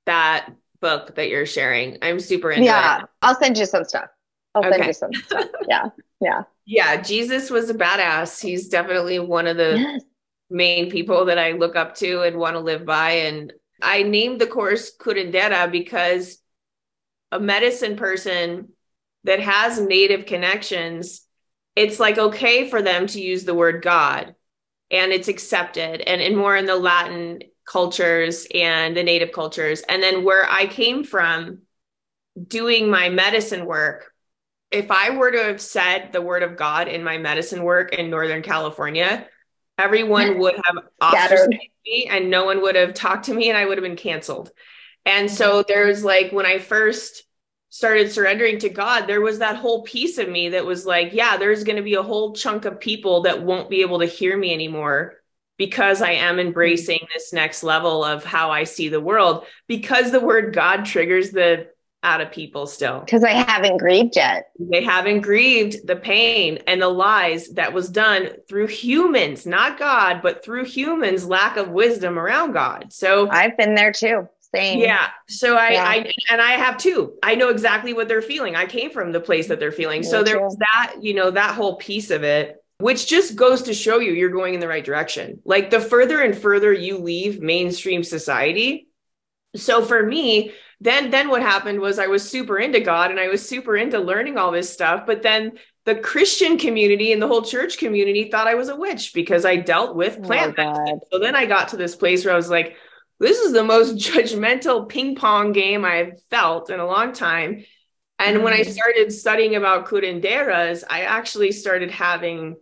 [0.07, 0.51] that
[0.81, 1.99] book that you're sharing.
[2.03, 3.01] I'm super into yeah, it.
[3.01, 4.09] Yeah, I'll send you some stuff.
[4.55, 4.77] I'll okay.
[4.77, 5.47] send you some stuff.
[5.69, 5.89] Yeah,
[6.21, 6.43] yeah.
[6.67, 8.41] Yeah, Jesus was a badass.
[8.41, 10.03] He's definitely one of the yes.
[10.51, 13.11] main people that I look up to and want to live by.
[13.11, 16.39] And I named the course Curandera because
[17.33, 18.71] a medicine person
[19.25, 21.23] that has native connections,
[21.77, 24.35] it's like okay for them to use the word God
[24.91, 29.83] and it's accepted and, and more in the Latin cultures and the native cultures.
[29.89, 31.61] And then where I came from
[32.47, 34.13] doing my medicine work,
[34.71, 38.11] if I were to have said the word of God in my medicine work in
[38.11, 39.27] Northern California,
[39.79, 41.51] everyone would have ostracized
[41.85, 44.51] me and no one would have talked to me and I would have been canceled.
[45.07, 45.69] And so mm-hmm.
[45.69, 47.25] there's like when I first
[47.71, 51.37] started surrendering to God, there was that whole piece of me that was like, yeah,
[51.37, 54.37] there's going to be a whole chunk of people that won't be able to hear
[54.37, 55.15] me anymore
[55.57, 60.21] because I am embracing this next level of how I see the world because the
[60.21, 61.69] word God triggers the
[62.03, 63.01] out of people still.
[63.01, 64.51] Because they haven't grieved yet.
[64.59, 70.23] They haven't grieved the pain and the lies that was done through humans, not God,
[70.23, 72.87] but through humans' lack of wisdom around God.
[72.91, 74.29] So I've been there too.
[74.55, 74.81] Same.
[74.81, 75.09] Yeah.
[75.29, 75.85] So I, yeah.
[75.85, 77.15] I, and I have too.
[77.23, 78.57] I know exactly what they're feeling.
[78.57, 80.01] I came from the place that they're feeling.
[80.01, 83.75] Me so there's that, you know, that whole piece of it, which just goes to
[83.75, 85.41] show you you're going in the right direction.
[85.45, 88.89] Like the further and further you leave mainstream society.
[89.55, 93.29] So for me, then then what happened was I was super into God and I
[93.29, 95.53] was super into learning all this stuff, but then
[95.85, 99.57] the Christian community and the whole church community thought I was a witch because I
[99.57, 102.51] dealt with oh plant oh So then I got to this place where I was
[102.51, 102.77] like,
[103.21, 107.65] this is the most judgmental ping pong game I've felt in a long time.
[108.19, 108.71] And when I mm.
[108.71, 112.57] started studying about curanderas, I actually started having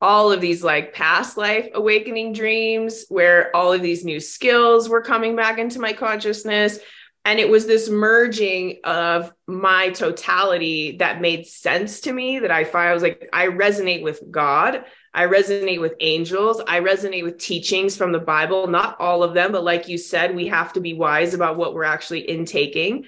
[0.00, 5.02] all of these like past life awakening dreams where all of these new skills were
[5.02, 6.78] coming back into my consciousness
[7.26, 12.64] and it was this merging of my totality that made sense to me that i
[12.64, 16.60] find i was like i resonate with god i resonate with angels.
[16.66, 20.34] I resonate with teachings from the bible not all of them but like you said
[20.34, 23.04] we have to be wise about what we're actually intaking.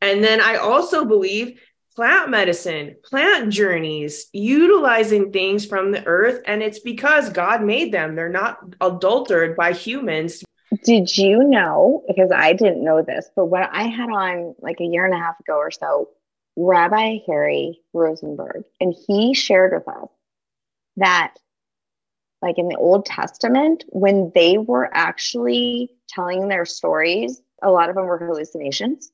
[0.00, 1.60] And then i also believe
[1.94, 8.14] plant medicine plant journeys utilizing things from the earth and it's because god made them.
[8.14, 10.42] They're not adulterated by humans.
[10.84, 12.02] Did you know?
[12.08, 15.18] Because I didn't know this, but what I had on like a year and a
[15.18, 16.08] half ago or so,
[16.56, 20.08] Rabbi Harry Rosenberg, and he shared with us
[20.96, 21.34] that,
[22.40, 27.94] like in the Old Testament, when they were actually telling their stories, a lot of
[27.94, 29.12] them were hallucinations.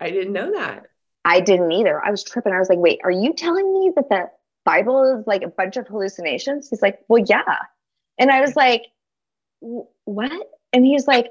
[0.00, 0.86] I didn't know that.
[1.24, 2.04] I didn't either.
[2.04, 2.52] I was tripping.
[2.52, 4.30] I was like, wait, are you telling me that the
[4.64, 6.68] Bible is like a bunch of hallucinations?
[6.68, 7.58] He's like, well, yeah.
[8.18, 8.82] And I was like,
[9.60, 10.46] what?
[10.72, 11.28] And he's like,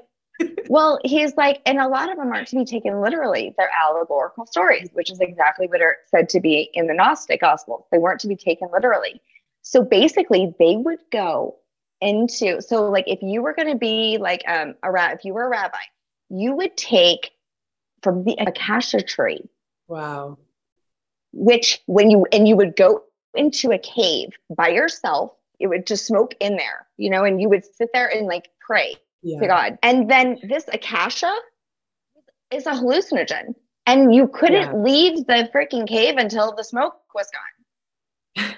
[0.68, 3.54] well, he's like, and a lot of them aren't to be taken literally.
[3.56, 7.84] They're allegorical stories, which is exactly what are said to be in the Gnostic Gospels.
[7.90, 9.20] They weren't to be taken literally.
[9.62, 11.56] So basically, they would go
[12.00, 15.34] into so like if you were going to be like um a rat, if you
[15.34, 15.78] were a rabbi,
[16.30, 17.30] you would take
[18.02, 19.48] from the acacia tree.
[19.86, 20.38] Wow.
[21.32, 26.06] Which when you and you would go into a cave by yourself it would just
[26.06, 29.40] smoke in there, you know, and you would sit there and like pray yeah.
[29.40, 29.78] to God.
[29.82, 31.32] And then this acacia
[32.50, 33.54] is a hallucinogen.
[33.86, 34.76] And you couldn't yeah.
[34.76, 37.28] leave the freaking cave until the smoke was
[38.36, 38.54] gone.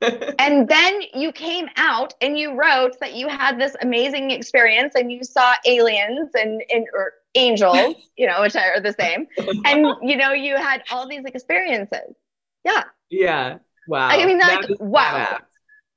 [0.38, 5.12] and then you came out and you wrote that you had this amazing experience and
[5.12, 9.26] you saw aliens and, and or angels, you know, which are the same.
[9.64, 12.14] And you know, you had all these experiences.
[12.64, 12.84] Yeah.
[13.10, 13.58] Yeah.
[13.86, 14.08] Wow.
[14.08, 15.38] I mean, like, wow.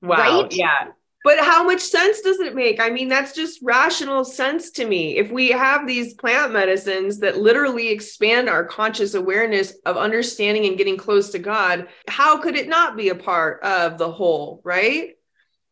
[0.01, 0.15] Wow.
[0.17, 0.53] Right?
[0.53, 0.87] Yeah.
[1.27, 2.79] But how much sense does it make?
[2.79, 5.17] I mean, that's just rational sense to me.
[5.17, 10.77] If we have these plant medicines that literally expand our conscious awareness of understanding and
[10.77, 15.15] getting close to God, how could it not be a part of the whole, right?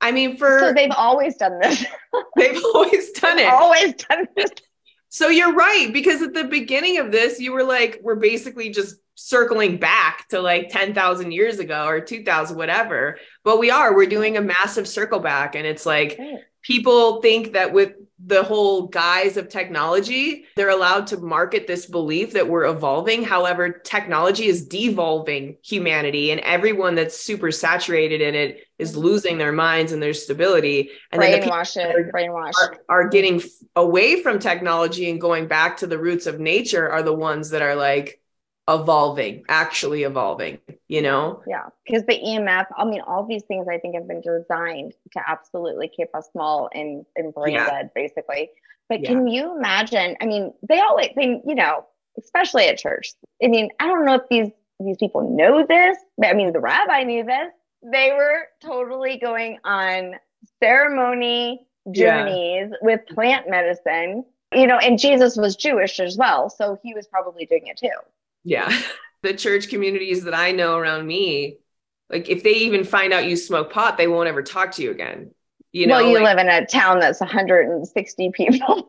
[0.02, 1.86] I mean, for so they've always done this.
[2.36, 3.48] they've always done it.
[3.48, 4.50] Always done this.
[5.08, 8.98] So you're right because at the beginning of this, you were like, we're basically just
[9.16, 13.18] circling back to like 10,000 years ago or 2000 whatever.
[13.44, 16.20] But we are we're doing a massive circle back and it's like
[16.62, 17.94] people think that with
[18.26, 23.24] the whole guise of technology they're allowed to market this belief that we're evolving.
[23.24, 29.02] However technology is devolving humanity and everyone that's super saturated in it is mm-hmm.
[29.02, 30.90] losing their minds and their stability.
[31.12, 32.54] And brainwash then the it brainwash.
[32.62, 33.42] are, are getting
[33.76, 37.62] away from technology and going back to the roots of nature are the ones that
[37.62, 38.22] are like
[38.68, 41.44] evolving, actually evolving, you know?
[41.48, 41.68] Yeah.
[41.86, 45.88] Because the EMF, I mean, all these things I think have been designed to absolutely
[45.88, 47.70] keep us small and, and brain yeah.
[47.70, 48.50] dead, basically.
[48.90, 49.10] But yeah.
[49.10, 50.16] can you imagine?
[50.22, 51.86] I mean, they always, they, you know,
[52.18, 53.14] especially at church.
[53.44, 56.60] I mean, I don't know if these these people know this, but I mean, the
[56.60, 57.52] rabbi knew this.
[57.82, 60.16] They were totally going on
[60.62, 62.78] ceremony journeys yeah.
[62.82, 66.50] with plant medicine, you know, and Jesus was Jewish as well.
[66.50, 67.90] So he was probably doing it too.
[68.46, 68.72] Yeah.
[69.24, 71.58] The church communities that I know around me,
[72.12, 74.92] like if they even find out you smoke pot, they won't ever talk to you
[74.92, 75.32] again.
[75.72, 78.88] You know, well, you like, live in a town that's 160 people.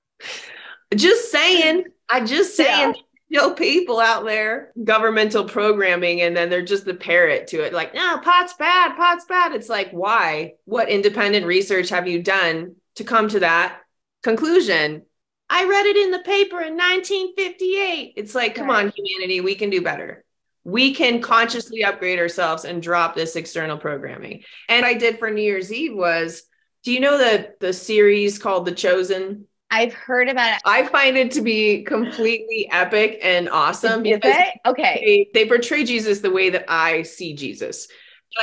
[0.96, 1.84] just saying.
[2.08, 2.94] I just saying.
[3.28, 3.40] Yeah.
[3.42, 7.94] know people out there governmental programming and then they're just the parrot to it like
[7.94, 13.04] no pot's bad pot's bad it's like why what independent research have you done to
[13.04, 13.80] come to that
[14.22, 15.02] conclusion
[15.50, 18.14] I read it in the paper in 1958.
[18.16, 18.86] It's like, come Right.
[18.86, 20.24] on, humanity, we can do better.
[20.64, 24.42] We can consciously upgrade ourselves and drop this external programming.
[24.68, 26.42] And I did for New Year's Eve was,
[26.84, 29.46] do you know the the series called The Chosen?
[29.70, 30.62] I've heard about it.
[30.64, 34.54] I find it to be completely epic and awesome Is it?
[34.64, 35.28] Okay.
[35.34, 37.88] they, they portray Jesus the way that I see Jesus.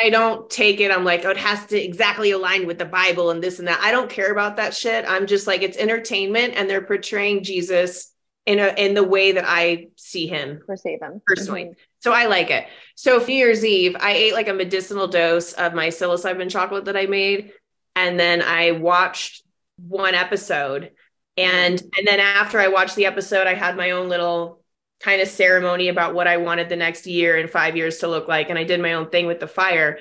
[0.03, 0.91] I don't take it.
[0.91, 3.79] I'm like, oh, it has to exactly align with the Bible and this and that.
[3.81, 5.05] I don't care about that shit.
[5.07, 8.11] I'm just like, it's entertainment, and they're portraying Jesus
[8.45, 11.21] in a in the way that I see him Receive them.
[11.25, 11.63] personally.
[11.65, 11.73] Mm-hmm.
[12.01, 12.67] So I like it.
[12.95, 16.97] So New Year's Eve, I ate like a medicinal dose of my psilocybin chocolate that
[16.97, 17.51] I made,
[17.95, 19.43] and then I watched
[19.77, 20.91] one episode,
[21.37, 24.61] and and then after I watched the episode, I had my own little
[25.05, 28.27] kind of ceremony about what I wanted the next year and five years to look
[28.27, 29.99] like, and I did my own thing with the fire.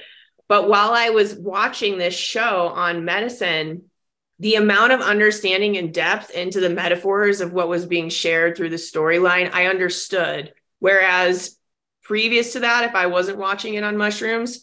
[0.48, 3.90] But while I was watching this show on medicine,
[4.38, 8.70] the amount of understanding and depth into the metaphors of what was being shared through
[8.70, 10.55] the storyline, I understood.
[10.78, 11.59] Whereas
[12.02, 14.62] previous to that, if I wasn't watching it on mushrooms,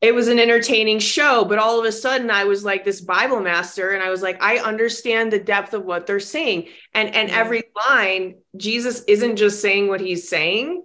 [0.00, 1.44] it was an entertaining show.
[1.44, 4.42] But all of a sudden, I was like this Bible master, and I was like,
[4.42, 6.68] I understand the depth of what they're saying.
[6.94, 10.82] And and every line, Jesus isn't just saying what he's saying;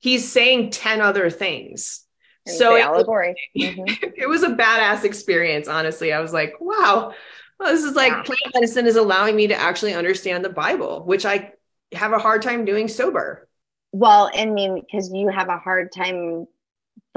[0.00, 2.04] he's saying ten other things.
[2.46, 3.36] And So it, allegory.
[3.56, 3.96] Mhm.
[4.16, 5.68] it was a badass experience.
[5.68, 7.12] Honestly, I was like, wow,
[7.58, 8.22] well, this is like Yeah.
[8.24, 11.52] plant medicine is allowing me to actually understand the Bible, which I
[11.92, 13.48] have a hard time doing sober.
[13.92, 16.46] Well, I mean, because you have a hard time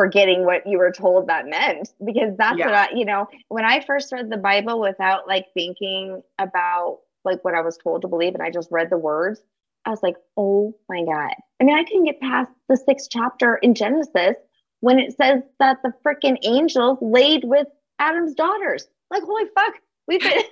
[0.01, 2.65] forgetting what you were told that meant, because that's Yeah.
[2.65, 7.43] what I, you know, when I first read the Bible without like thinking about like
[7.43, 9.39] what I was told to believe, and I just read the words,
[9.85, 11.33] I was like, oh my God.
[11.59, 14.35] I mean, I couldn't get past the sixth chapter in Genesis
[14.79, 17.67] when it says that the freaking angels laid with
[17.99, 18.87] Adam's daughters.
[19.11, 19.75] Like, holy fuck,
[20.07, 20.43] we've been,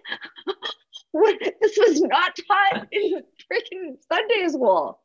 [1.61, 4.99] this was not taught in freaking Sunday school.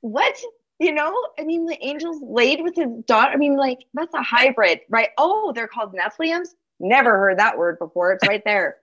[0.00, 0.36] What?
[0.80, 3.32] You know, I mean, the angels laid with his daughter.
[3.32, 5.10] I mean, like, that's a hybrid, right?
[5.16, 6.48] Oh, they're called Nephilims.
[6.80, 8.12] Never heard that word before.
[8.12, 8.76] It's right there.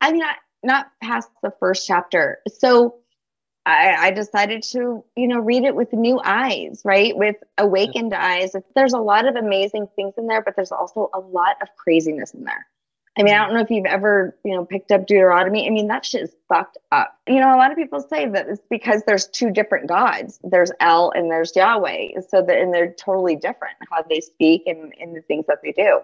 [0.00, 0.22] I mean,
[0.62, 2.40] not past the first chapter.
[2.58, 2.96] So
[3.64, 7.16] I, I decided to, you know, read it with new eyes, right?
[7.16, 8.54] With awakened eyes.
[8.74, 12.34] There's a lot of amazing things in there, but there's also a lot of craziness
[12.34, 12.66] in there.
[13.18, 13.46] I mean, I mm.
[13.46, 15.66] don't know if you've ever, you know, picked up Deuteronomy.
[15.66, 17.18] I mean, that shit is fucked up.
[17.28, 20.40] You know, a lot of people say that it's because there's two different gods.
[20.42, 22.20] There's El and there's Yahweh.
[22.28, 25.72] So that and they're totally different how they speak and, and the things that they
[25.72, 26.00] do.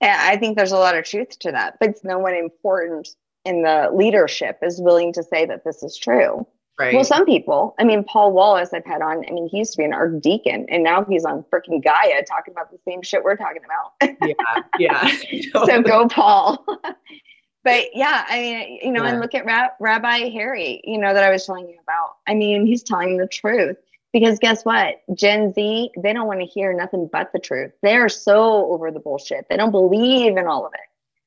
[0.00, 1.78] And I think there's a lot of truth to that.
[1.80, 3.08] But no one important
[3.44, 6.46] in the leadership is willing to say that this is true.
[6.78, 6.94] Right.
[6.94, 9.78] Well, some people, I mean, Paul Wallace, I've had on, I mean, he used to
[9.78, 13.36] be an archdeacon and now he's on freaking Gaia talking about the same shit we're
[13.36, 14.16] talking about.
[14.78, 15.12] yeah.
[15.30, 15.64] Yeah.
[15.64, 16.62] so go, Paul.
[17.64, 19.10] but yeah, I mean, you know, Yeah.
[19.12, 22.16] and look at Rab- Rabbi Harry, you know, that I was telling you about.
[22.26, 23.76] I mean, he's telling the truth
[24.12, 24.96] because guess what?
[25.14, 27.72] Gen Z, they don't want to hear nothing but the truth.
[27.82, 29.46] They're so over the bullshit.
[29.48, 30.80] They don't believe in all of it.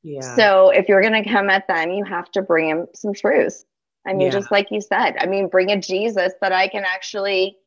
[0.04, 0.36] yeah.
[0.36, 3.66] So if you're going to come at them, you have to bring them some truth.
[4.08, 4.32] I mean, Yeah.
[4.32, 7.58] just like you said, I mean, bring a Jesus that I can actually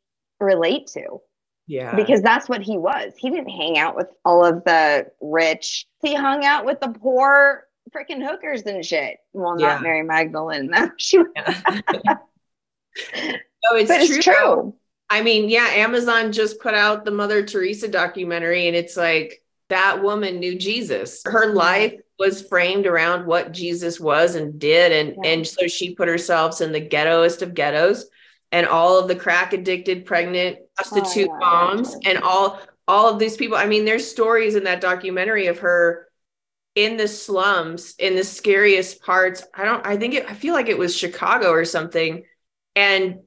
[0.41, 1.20] relate to
[1.66, 1.95] yeah.
[1.95, 3.12] because that's what he was.
[3.16, 5.87] He didn't hang out with all of the rich.
[6.01, 7.64] He hung out with the poor
[7.95, 9.18] freaking hookers and shit.
[9.33, 9.74] Well, Yeah.
[9.74, 10.70] not Mary Magdalene.
[13.14, 14.16] No, it's but true.
[14.16, 14.74] it's true.
[15.09, 20.03] I mean, yeah, Amazon just put out the Mother Teresa documentary, and it's like that
[20.03, 21.22] woman knew Jesus.
[21.24, 25.31] Her life was framed around what Jesus was and did, and Yeah.
[25.31, 28.07] and so she put herself in the ghettoest of ghettos,
[28.53, 33.18] and all of the crack addicted, pregnant, prostitute oh, yeah, moms, and all all of
[33.18, 33.57] these people.
[33.57, 36.07] I mean, there's stories in that documentary of her
[36.77, 39.43] in the slums in the scariest parts.
[39.53, 39.85] I don't.
[39.85, 40.31] I think it.
[40.31, 42.23] I feel like it was Chicago or something,
[42.77, 43.20] and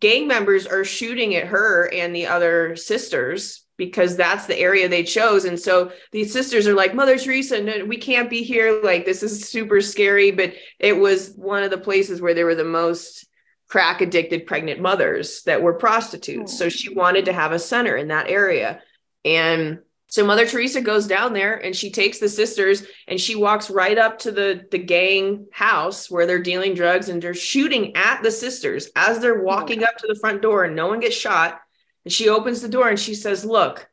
[0.00, 5.02] gang members are shooting at her and the other sisters because that's the area they
[5.02, 5.46] chose.
[5.46, 8.78] And so these sisters are like, Mother Teresa, no, we can't be here.
[8.82, 10.32] Like, this is super scary.
[10.32, 13.26] But it was one of the places where there were the most
[13.68, 16.58] crack addicted pregnant mothers that were prostitutes.
[16.58, 16.98] So she hmm.
[16.98, 18.82] wanted to have a center in that area.
[19.24, 19.78] And
[20.08, 23.96] so Mother Teresa goes down there and she takes the sisters and she walks right
[23.96, 28.30] up to the the gang house where they're dealing drugs and they're shooting at the
[28.30, 31.62] sisters as they're oh walking up to the front door and no one gets shot.
[32.04, 33.88] And she opens the door and she says, "Look,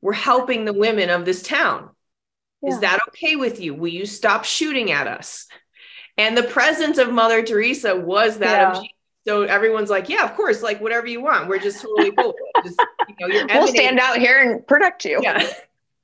[0.00, 1.90] we're helping the women of this town.
[2.66, 3.74] Is that okay with you?
[3.74, 5.46] Will you stop shooting at us?"
[6.18, 8.80] And the presence of Mother Teresa was that of Yeah.
[8.80, 8.92] Jesus.
[9.26, 11.48] So everyone's like, "Yeah, of course, like whatever you want.
[11.48, 12.34] We're just totally cool.
[12.64, 15.20] Just, you know, you're We'll stand out here and protect you.
[15.22, 15.46] yeah.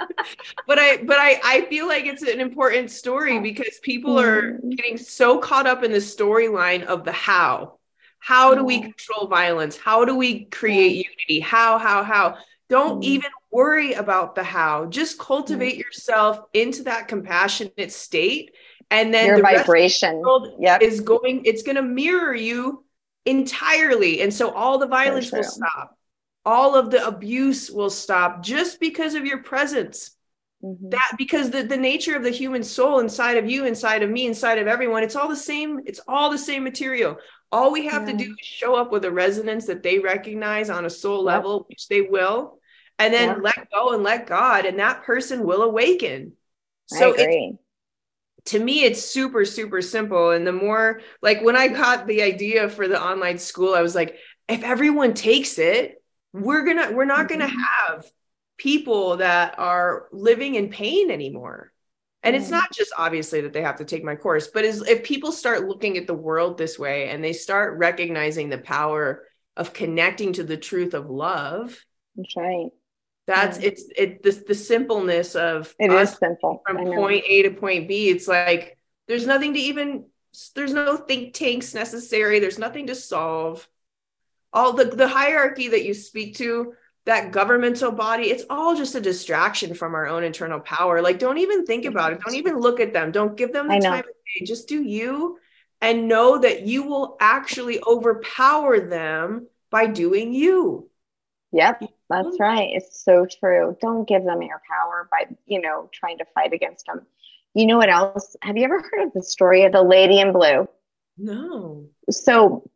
[0.67, 4.77] but I but I I feel like it's an important story because people are Mm.
[4.77, 7.79] getting so caught up in the storyline of the how.
[8.23, 9.77] How do we control violence?
[9.77, 11.41] How do we create unity?
[11.41, 12.37] How how how?
[12.69, 13.05] Don't Mm.
[13.05, 14.87] even worry about the how.
[14.87, 18.53] Just cultivate yourself into that compassionate state
[18.91, 20.23] and then Your the the vibration.
[20.23, 20.81] world Yep.
[20.81, 22.85] is going it's going to mirror you
[23.25, 25.97] entirely and so all the violence will stop
[26.45, 30.11] all of the abuse will stop just because of your presence
[30.63, 30.91] Mhm.
[30.91, 34.27] that because the, the nature of the human soul inside of you inside of me
[34.27, 37.17] inside of everyone it's all the same it's all the same material
[37.53, 40.85] all we have to do is show up with a resonance that they recognize on
[40.87, 41.25] a soul Yep.
[41.25, 42.59] level which they will
[42.99, 43.41] and then Yeah.
[43.43, 46.33] let go and let god and that person will awaken
[46.87, 47.15] so
[48.45, 52.69] to me it's super super simple and the more like when i got the idea
[52.69, 54.17] for the online school i was like
[54.49, 57.57] if everyone takes it we're gonna we're not gonna Mhm.
[57.89, 58.05] have
[58.57, 61.73] people that are living in pain anymore
[62.25, 65.03] and it's not just obviously that they have to take my course but is if
[65.03, 69.25] people start looking at the world this way and they start recognizing the power
[69.57, 71.79] of connecting to the truth of love
[72.17, 72.71] That's right.
[73.27, 73.69] that's Yeah.
[73.69, 76.63] it's it the, the simpleness of It is simple.
[76.67, 78.09] from point A to point B.
[78.09, 80.07] It's like there's nothing to even
[80.55, 82.39] there's no think tanks necessary.
[82.39, 83.69] There's nothing to solve.
[84.53, 86.75] All the the hierarchy that you speak to,
[87.05, 91.03] that governmental body, it's all just a distraction from our own internal power.
[91.03, 92.21] Like don't even think about it.
[92.25, 93.11] Don't even look at them.
[93.11, 94.45] Don't give them the time of day.
[94.45, 95.39] Just do you
[95.81, 100.89] and know that you will actually overpower them by doing you.
[101.53, 102.71] Yep, that's right.
[102.73, 103.77] It's so true.
[103.81, 107.05] Don't give them your power by, you know, trying to fight against them.
[107.53, 108.37] You know what else?
[108.41, 110.67] Have you ever heard of the story of the lady in blue?
[111.19, 111.87] No.
[112.11, 112.71] So,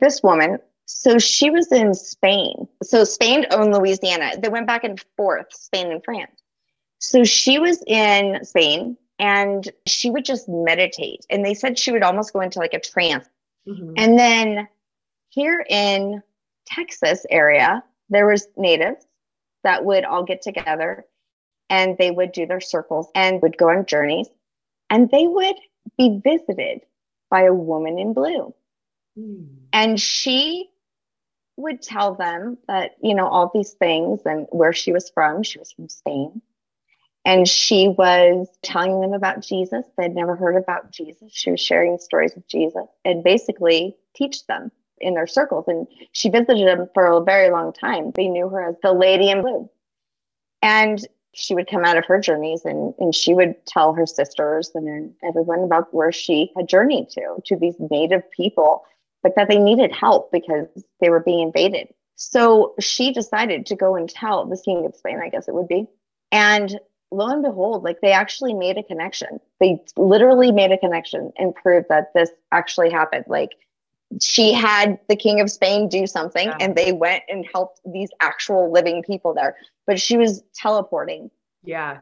[0.00, 2.68] this woman, so she was in Spain.
[2.82, 4.32] So, Spain owned Louisiana.
[4.38, 6.40] They went back and forth, Spain and France.
[6.98, 11.26] So, she was in Spain and she would just meditate.
[11.28, 13.28] And they said she would almost go into like a trance.
[13.66, 13.94] Mhm.
[13.96, 14.68] And then
[15.30, 16.22] here in
[16.66, 19.04] Texas area, there was natives
[19.64, 21.04] that would all get together
[21.68, 24.28] and they would do their circles and would go on journeys
[24.88, 25.56] and they would
[25.98, 26.82] be visited
[27.28, 28.54] by a woman in blue.
[29.18, 29.48] Mm.
[29.72, 30.70] And she
[31.56, 35.42] would tell them that, you know, all these things and where she was from.
[35.42, 36.42] She was from Spain.
[37.24, 39.84] And she was telling them about Jesus.
[39.98, 41.32] They'd never heard about Jesus.
[41.32, 45.64] She was sharing stories of Jesus and basically teach them in their circles.
[45.66, 48.12] And she visited them for a very long time.
[48.14, 49.68] They knew her as the lady in blue.
[50.62, 51.04] And
[51.34, 55.12] she would come out of her journeys and, and she would tell her sisters and
[55.22, 58.84] everyone about where she had journeyed to, to these native people,
[59.22, 60.66] but that they needed help because
[61.00, 61.88] they were being invaded.
[62.16, 65.68] So she decided to go and tell the king of Spain, I guess it would
[65.68, 65.86] be.
[66.32, 66.78] And
[67.10, 69.40] lo and behold, like they actually made a connection.
[69.60, 73.26] They literally made a connection and proved that this actually happened.
[73.28, 73.50] Like
[74.20, 76.56] she had the king of Spain do something Yeah.
[76.60, 79.56] and they went and helped these actual living people there.
[79.86, 81.30] But she was teleporting
[81.62, 81.98] Yeah.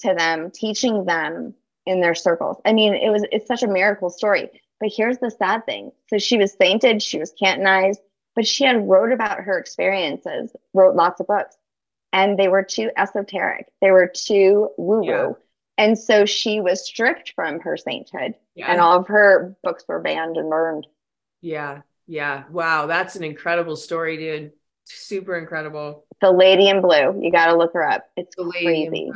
[0.00, 1.54] to them, teaching them
[1.86, 2.60] in their circles.
[2.64, 4.50] I mean, it was it's such a miracle story.
[4.82, 5.92] But here's the sad thing.
[6.08, 8.00] So she was sainted, she was canonized,
[8.34, 11.56] but she had wrote about her experiences, wrote lots of books,
[12.12, 13.66] and they were too esoteric.
[13.80, 15.06] They were too woo-woo.
[15.06, 15.32] Yeah.
[15.78, 18.72] And so she was stripped from her sainthood Yeah.
[18.72, 20.86] and all of her books were banned and burned.
[21.40, 21.82] Yeah.
[22.08, 22.44] Yeah.
[22.50, 22.86] Wow.
[22.86, 24.52] That's an incredible story, dude.
[24.84, 26.04] Super incredible.
[26.20, 28.08] The lady in blue, you got to look her up.
[28.16, 29.12] It's The lady in crazy.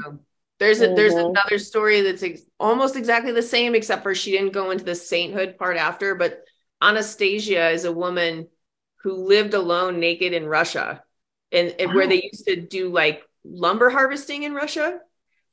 [0.59, 1.31] There's a, there's Mhm.
[1.31, 4.95] another story that's ex- almost exactly the same, except for she didn't go into the
[4.95, 6.15] sainthood part after.
[6.15, 6.43] But
[6.83, 8.49] Anastasia is a woman
[9.03, 11.03] who lived alone, naked in Russia,
[11.53, 15.01] and, and where they used to do like lumber harvesting in Russia,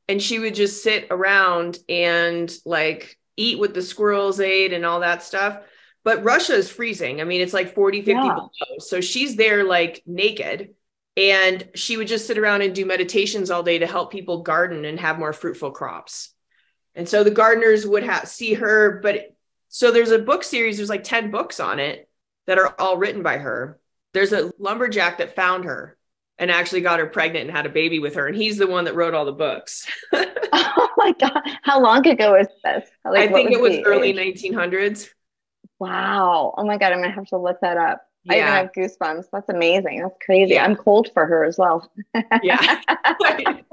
[0.08, 5.02] and she would just sit around and like eat what the squirrels ate and all
[5.02, 5.60] that stuff.
[6.04, 7.22] But Russia is freezing.
[7.22, 8.36] I mean, it's like 40, 50 Yeah.
[8.36, 8.78] below.
[8.80, 10.76] So she's there like naked
[11.16, 14.86] and she would just sit around and do meditations all day to help people garden
[14.86, 16.32] and have more fruitful crops
[16.96, 19.36] and so the gardeners would have see her but
[19.70, 22.10] so there's a book series there's like 10 books on it
[22.48, 23.80] that are all written by her
[24.14, 25.98] there's a lumberjack that found her
[26.40, 28.86] and actually got her pregnant and had a baby with her and he's the one
[28.86, 29.88] that wrote all the books
[30.76, 31.42] Oh my god!
[31.64, 32.90] How long ago was this?
[33.04, 34.44] Like, i think it was early age?
[34.44, 35.10] 1900s
[35.80, 36.54] Wow!
[36.58, 36.94] Oh my god!
[36.94, 38.08] I'm gonna have to look that up.
[38.30, 39.26] I even have goosebumps.
[39.32, 40.02] That's amazing.
[40.02, 40.54] That's crazy.
[40.54, 40.64] Yeah.
[40.66, 41.92] I'm cold for her as well.
[42.42, 42.80] yeah
[43.20, 43.64] the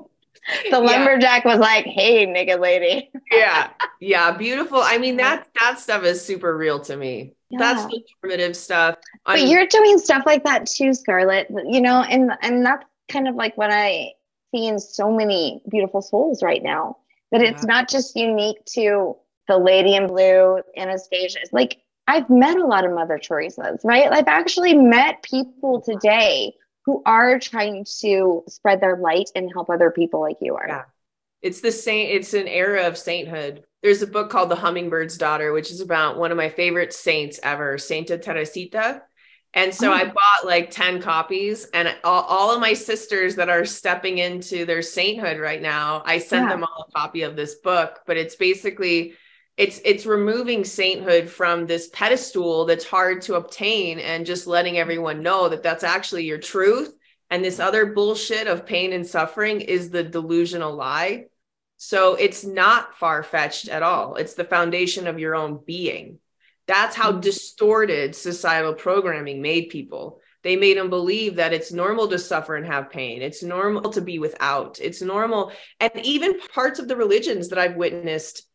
[0.70, 0.76] Yeah.
[0.78, 3.70] lumberjack was like, "Hey, naked lady." yeah
[4.00, 7.88] yeah beautiful i mean that that stuff is super real to me that's Yeah.
[7.88, 8.96] the primitive stuff
[9.26, 11.48] But I'm- you're doing stuff like that too, Scarlett.
[11.50, 14.12] You know, and and that's kind of like what I
[14.54, 16.96] seeing so many beautiful souls right now
[17.32, 19.16] that it's not just unique to
[19.48, 21.38] the lady in blue, Anastasia.
[21.52, 21.78] Like
[22.10, 24.10] I've met a lot of Mother Teresa's, right?
[24.10, 26.54] I've actually met people today
[26.84, 30.66] who are trying to spread their light and help other people like you are.
[30.66, 30.82] Yeah.
[31.40, 33.62] It's the same, it's an era of sainthood.
[33.84, 37.38] There's a book called The Hummingbird's Daughter, which is about one of my favorite saints
[37.44, 39.02] ever, Santa Teresita.
[39.54, 39.94] And so oh.
[39.94, 44.64] I bought like 10 copies, and all, all, of my sisters that are stepping into
[44.64, 46.50] their sainthood right now, I sent yeah.
[46.50, 48.00] them all a copy of this book.
[48.06, 49.14] But it's basically
[49.60, 55.22] it's it's removing sainthood from this pedestal that's hard to obtain and just letting everyone
[55.22, 56.94] know that that's actually your truth.
[57.28, 61.26] And this other bullshit of pain and suffering is the delusional lie.
[61.76, 64.16] So it's not far-fetched at all.
[64.16, 66.20] It's the foundation of your own being.
[66.66, 67.20] That's how mm-hmm.
[67.20, 70.20] distorted societal programming made people.
[70.42, 73.20] They made them believe that it's normal to suffer and have pain.
[73.20, 74.80] It's normal to be without.
[74.80, 75.52] It's normal.
[75.80, 78.46] And even parts of the religions that i've witnessed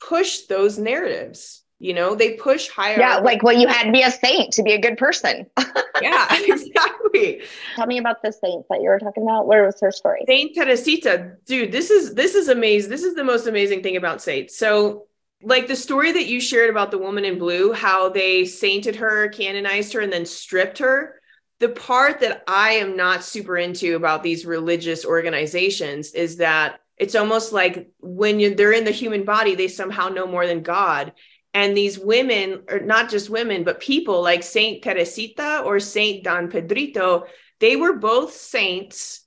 [0.00, 2.14] push those narratives you know?
[2.14, 4.80] They push higher yeah like well you had to be a saint to be a
[4.80, 5.46] good person.
[6.02, 7.42] Yeah exactly.
[7.76, 9.46] Tell me about the saint that you were talking about.
[9.46, 10.24] Where was her story?
[10.26, 11.32] Saint teresita.
[11.44, 14.56] Dude this is this is amazing this is the most amazing thing about saints.
[14.56, 15.08] So
[15.42, 19.28] like the story that you shared about the woman in blue how they sainted her
[19.28, 21.20] canonized her and then stripped her
[21.60, 27.14] the part that i am not super into about these religious organizations is that it's
[27.14, 31.12] almost like when you they're in the human body they somehow know more than god.
[31.52, 36.48] And these women or not just women but people like saint teresita or saint don
[36.48, 37.24] pedrito
[37.58, 39.26] they were both saints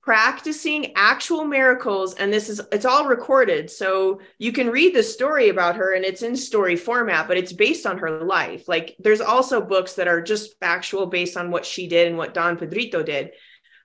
[0.00, 2.14] practicing actual miracles.
[2.14, 3.68] And this is it's all recorded.
[3.68, 7.52] So you can read the story about her and it's in story format but it's
[7.52, 8.68] based on her life.
[8.68, 12.32] Like there's also books that are just factual based on what she did and what
[12.32, 13.32] don pedrito did.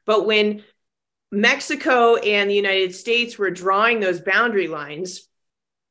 [0.06, 0.64] But when
[1.34, 5.28] Mexico and the United States were drawing those boundary lines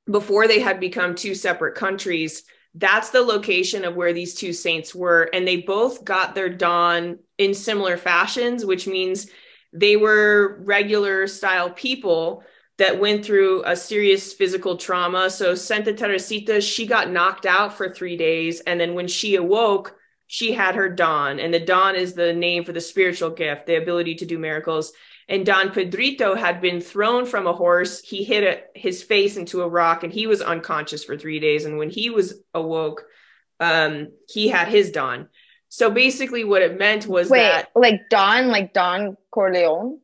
[0.09, 2.45] before they had become two separate countries.
[2.77, 5.29] That's the location of where these two saints were.
[5.33, 9.27] And they both got their Don in similar fashions, which means
[9.73, 12.45] they were regular style people
[12.79, 15.29] that went through a serious physical trauma.
[15.29, 18.61] So Santa Teresita, she got knocked out for three days.
[18.61, 19.97] And then when she awoke,
[20.29, 21.41] she had her Don.
[21.41, 24.93] And the Don is the name for the spiritual gift, the ability to do miracles
[25.33, 28.03] and Don Pedrito had been thrown from a horse.
[28.03, 31.65] He hit a, his face into a rock and he was unconscious for three days.
[31.65, 33.07] And when he was awoke,
[33.59, 35.31] um, he had his Don.
[35.71, 40.01] So basically, what it meant was Wait, that like Don, like Don Corleone.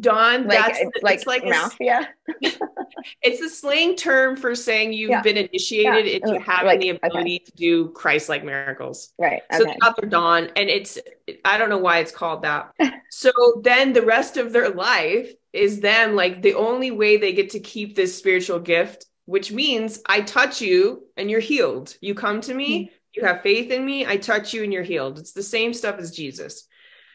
[0.00, 2.08] Don, like that's it's like, it's like mafia.
[2.44, 2.52] A,
[3.22, 5.22] it's a slang term for saying you've yeah.
[5.22, 6.34] been initiated yeah.
[6.34, 7.44] into having like, the ability okay.
[7.44, 9.12] to do Christ-like miracles.
[9.18, 9.42] Right.
[9.52, 9.58] Okay.
[9.58, 10.98] So they got their Don, and it's
[11.44, 12.72] I don't know why it's called that.
[13.10, 13.32] so
[13.62, 17.60] then the rest of their life is them like the only way they get to
[17.60, 21.96] keep this spiritual gift, which means I touch you and you're healed.
[22.00, 22.94] You come to me, mm-hmm.
[23.14, 25.18] you have faith in me, I touch you and you're healed.
[25.18, 26.66] It's the same stuff as Jesus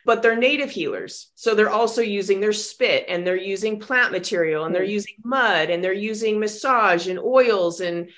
[0.07, 1.31] but they're native healers.
[1.35, 4.89] So they're also using their spit and they're using plant material and they're mm.
[4.89, 8.09] using mud and they're using massage and oils and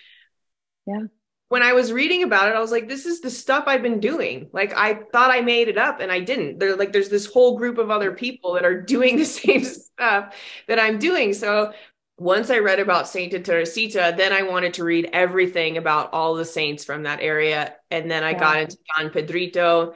[0.85, 1.01] yeah.
[1.47, 3.99] When I was reading about it, I was like, this is the stuff I've been
[3.99, 4.51] doing.
[4.53, 6.59] Like I thought I made it up and I didn't.
[6.59, 10.35] They're like there's this whole group of other people that are doing the same stuff
[10.67, 11.33] that I'm doing.
[11.33, 11.73] So
[12.19, 16.45] once I read about Saint Teresita, then I wanted to read everything about all the
[16.45, 17.73] saints from that area.
[17.89, 18.39] And then I yeah.
[18.39, 19.95] got into Don Pedrito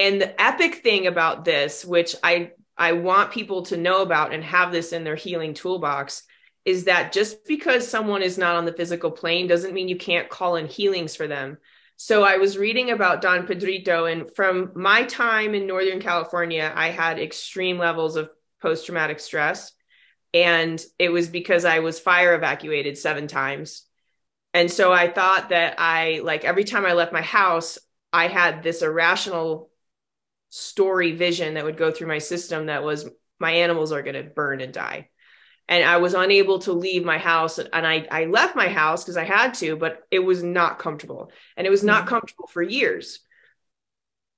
[0.00, 4.42] and the epic thing about this, which I I want people to know about and
[4.42, 6.22] have this in their healing toolbox,
[6.64, 10.30] is that just because someone is not on the physical plane doesn't mean you can't
[10.30, 11.58] call in healings for them.
[11.96, 16.88] So I was reading about Don Pedrito, and from my time in Northern California, I
[16.88, 18.30] had extreme levels of
[18.62, 19.72] post traumatic stress.
[20.32, 23.84] And it was because I was fire evacuated seven times.
[24.54, 27.78] And so I thought that I, like, every time I left my house,
[28.12, 29.69] I had this irrational
[30.50, 34.24] story vision that would go through my system that was my animals are going to
[34.24, 35.08] burn and die
[35.68, 39.16] and i was unable to leave my house and i, I left my house because
[39.16, 42.08] i had to but it was not comfortable and it was not mm-hmm.
[42.08, 43.20] comfortable for years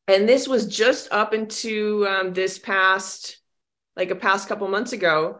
[0.07, 3.39] and this was just up into um, this past
[3.97, 5.39] like a past couple months ago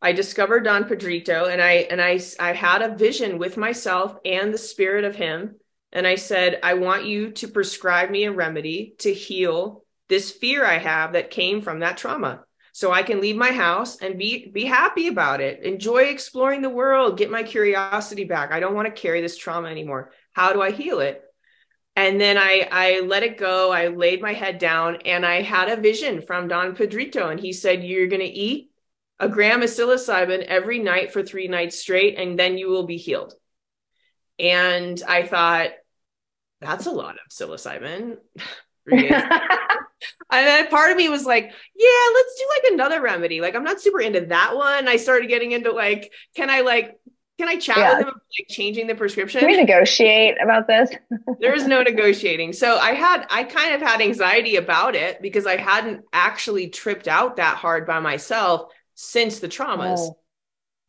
[0.00, 4.52] i discovered don pedrito and i and i i had a vision with myself and
[4.52, 5.56] the spirit of him
[5.92, 10.64] and i said i want you to prescribe me a remedy to heal this fear
[10.64, 12.44] I have that came from that trauma.
[12.72, 15.62] So I can leave my house and be be happy about it.
[15.62, 18.50] Enjoy exploring the world, get my curiosity back.
[18.50, 20.10] I don't want to carry this trauma anymore.
[20.32, 21.22] How do I heal it?
[21.94, 23.70] And then I I let it go.
[23.70, 27.52] I laid my head down and I had a vision from Don Pedrito and he
[27.52, 28.70] said you're going to eat
[29.20, 32.96] a gram of psilocybin every night for three nights straight, and then you will be
[32.96, 33.34] healed.
[34.38, 35.70] And I thought,
[36.60, 38.16] that's a lot of psilocybin.
[40.30, 43.40] and then part of me was like, yeah, let's do like another remedy.
[43.40, 44.88] Like, I'm not super into that one.
[44.88, 46.98] I started getting into like, can I like,
[47.38, 47.90] can I chat yeah.
[47.90, 49.40] with him about, like changing the prescription?
[49.40, 50.90] Can we negotiate about this?
[51.40, 52.52] there is no negotiating.
[52.52, 57.08] So I had, I kind of had anxiety about it because I hadn't actually tripped
[57.08, 59.98] out that hard by myself since the traumas.
[59.98, 60.18] Oh.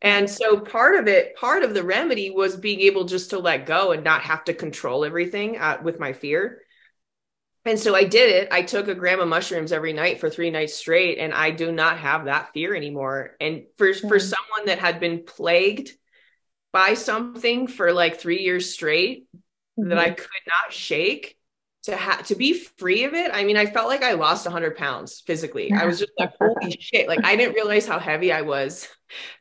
[0.01, 3.65] And so part of it, part of the remedy was being able just to let
[3.65, 6.61] go and not have to control everything uh, with my fear.
[7.65, 8.49] And so I did it.
[8.51, 11.71] I took a gram of mushrooms every night for three nights straight, and I do
[11.71, 13.35] not have that fear anymore.
[13.41, 14.07] And for mm-hmm.
[14.07, 15.91] for someone that had been plagued
[16.71, 19.27] by something for like three years straight
[19.79, 19.89] mm-hmm.
[19.89, 20.15] that I mm-hmm.
[20.15, 21.37] could not shake,
[21.85, 23.31] to have to be free of it.
[23.33, 25.71] I mean, I felt like I lost 100 pounds physically.
[25.71, 27.07] I was just like, holy shit!
[27.07, 28.87] Like I didn't realize how heavy I was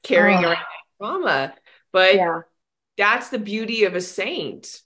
[0.02, 0.50] carrying oh.
[0.50, 0.64] around
[0.98, 1.54] trauma.
[1.92, 2.40] But yeah.
[2.96, 4.80] that's the beauty of a saint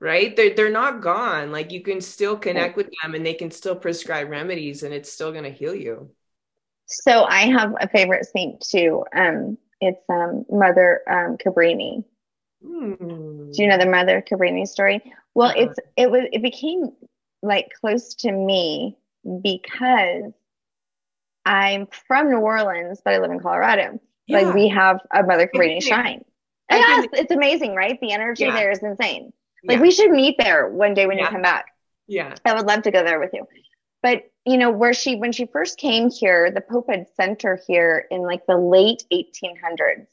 [0.00, 0.34] right?
[0.36, 1.50] They're, they're not gone.
[1.50, 5.12] Like you can still connect with them and they can still prescribe remedies and it's
[5.12, 6.10] still going to heal you.
[6.90, 9.04] So i have a favorite saint too.
[9.14, 12.04] Um it's um mother um cabrini.
[12.64, 13.52] Hmm.
[13.52, 15.00] do you know the mother cabrini story?
[15.34, 15.60] Well uh-huh.
[15.60, 16.90] it's it was it became
[17.42, 18.96] like close to me
[19.42, 20.32] because
[21.44, 24.00] i'm from new orleans but i live in colorado.
[24.26, 24.40] Yeah.
[24.40, 26.24] like we have a mother cabrini shrine.
[26.70, 27.98] Yes, it's amazing right?
[28.00, 28.54] The energy yeah.
[28.54, 29.32] there is insane
[29.68, 29.82] like yeah.
[29.82, 31.24] we should meet there one day when yeah.
[31.24, 31.66] you come back.
[32.06, 32.34] Yeah.
[32.44, 33.46] I would love to go there with you.
[34.02, 37.60] But you know, where she when she first came here, the Pope had sent her
[37.66, 40.06] here in like the late 1800s.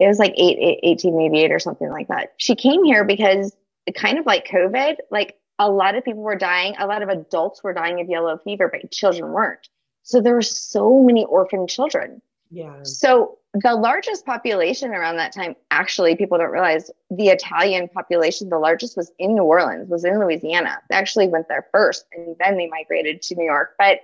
[0.00, 2.34] It was like 8, 1888 or something like that.
[2.36, 3.56] She came here because
[3.96, 7.62] kind of like COVID, like a lot of people were dying, a lot of adults
[7.62, 9.68] were dying of yellow fever, but children weren't.
[10.02, 12.22] So there were so many orphan children.
[12.50, 12.82] Yeah.
[12.82, 18.58] So the largest population around that time, actually, people don't realize the Italian population, the
[18.58, 20.80] largest was in New Orleans, was in Louisiana.
[20.88, 23.74] They actually went there first and then they migrated to New York.
[23.78, 24.00] But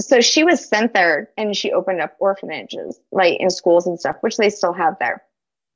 [0.00, 4.16] so she was sent there and she opened up orphanages, like in schools and stuff,
[4.20, 5.22] which they still have there.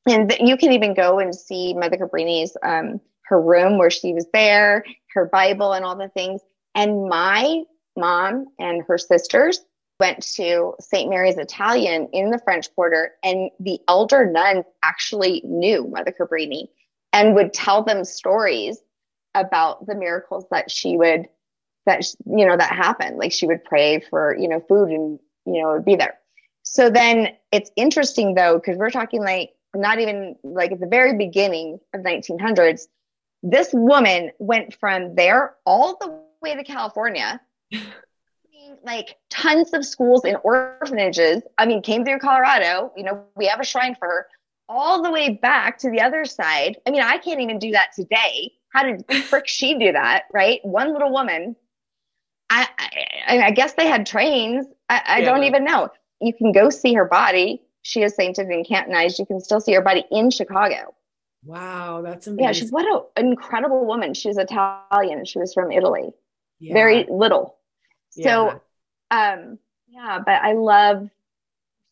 [0.06, 4.26] And you can even go and see Mother Cabrini's, um, her room where she was
[4.32, 6.40] there, her Bible and all the things.
[6.74, 7.62] And my
[7.96, 9.60] mom and her sisters
[10.00, 11.08] went to St.
[11.08, 16.68] Mary's Italian in the French Quarter, and the elder nuns actually knew Mother Cabrini
[17.12, 18.78] and would tell them stories
[19.34, 21.28] about the miracles that she would
[21.86, 25.62] that you know that happened like she would pray for you know food and you
[25.62, 26.18] know it would be there
[26.62, 31.16] so then it's interesting though because we're talking like not even like at the very
[31.16, 32.88] beginning of 1900s
[33.42, 37.40] this woman went from there all the way to california
[38.84, 41.42] like tons of schools and orphanages.
[41.58, 42.92] I mean, came through Colorado.
[42.96, 44.26] You know, we have a shrine for her
[44.68, 46.76] all the way back to the other side.
[46.86, 48.52] I mean, I can't even do that today.
[48.72, 50.24] How did frick she do that?
[50.32, 50.60] Right?
[50.62, 51.56] One little woman.
[52.50, 52.66] I,
[53.28, 54.66] I, I guess they had trains.
[54.88, 55.24] I, I yeah.
[55.26, 55.88] don't even know.
[56.20, 57.62] You can go see her body.
[57.82, 59.18] She is sainted and canonized.
[59.18, 60.94] You can still see her body in Chicago.
[61.44, 62.44] Wow, that's amazing.
[62.44, 64.14] Yeah, she's what an incredible woman.
[64.14, 65.24] She was Italian.
[65.24, 66.10] She was from Italy.
[66.58, 66.74] Yeah.
[66.74, 67.56] Very little
[68.10, 68.60] so,
[69.10, 69.32] yeah.
[69.34, 69.58] um,
[69.88, 71.08] yeah, but I love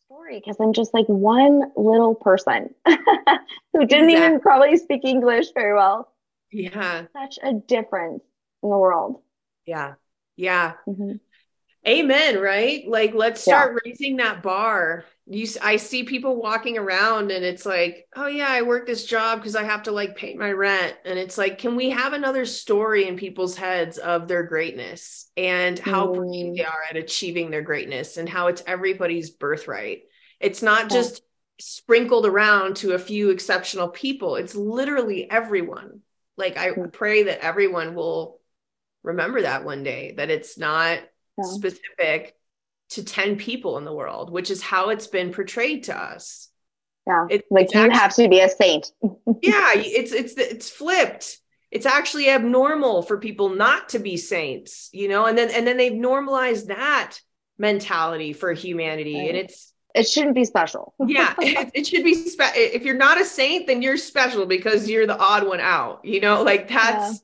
[0.05, 4.15] story because I'm just like one little person who didn't exactly.
[4.15, 6.11] even probably speak English very well.
[6.51, 7.05] Yeah.
[7.13, 8.23] Such a difference
[8.63, 9.21] in the world.
[9.65, 9.93] Yeah.
[10.35, 10.73] Yeah.
[10.87, 11.13] Mm-hmm.
[11.87, 12.87] Amen, right?
[12.87, 13.89] Like let's start yeah.
[13.89, 15.05] raising that bar.
[15.31, 19.39] You I see people walking around and it's like, "Oh yeah, I work this job
[19.39, 22.45] because I have to like pay my rent." And it's like, "Can we have another
[22.45, 26.15] story in people's heads of their greatness and how mm.
[26.15, 30.01] brave they are at achieving their greatness and how it's everybody's birthright?"
[30.39, 31.21] It's not just
[31.59, 34.35] sprinkled around to a few exceptional people.
[34.35, 36.01] It's literally everyone.
[36.37, 36.91] Like I mm.
[36.91, 38.39] pray that everyone will
[39.03, 40.99] remember that one day that it's not
[41.37, 41.43] yeah.
[41.43, 42.35] specific
[42.89, 46.49] to 10 people in the world, which is how it's been portrayed to us.
[47.07, 47.27] Yeah.
[47.29, 48.91] It, like you actually, have to be a saint.
[49.41, 51.39] yeah, it's it's it's flipped.
[51.71, 55.77] It's actually abnormal for people not to be saints, you know, and then and then
[55.77, 57.19] they've normalized that
[57.57, 59.15] mentality for humanity.
[59.15, 59.29] Right.
[59.29, 60.93] And it's it shouldn't be special.
[61.07, 64.87] yeah, it, it, should be spe- if you're not a saint, then you're special because
[64.87, 66.05] you're the odd one out.
[66.05, 67.17] You know, like that's yeah.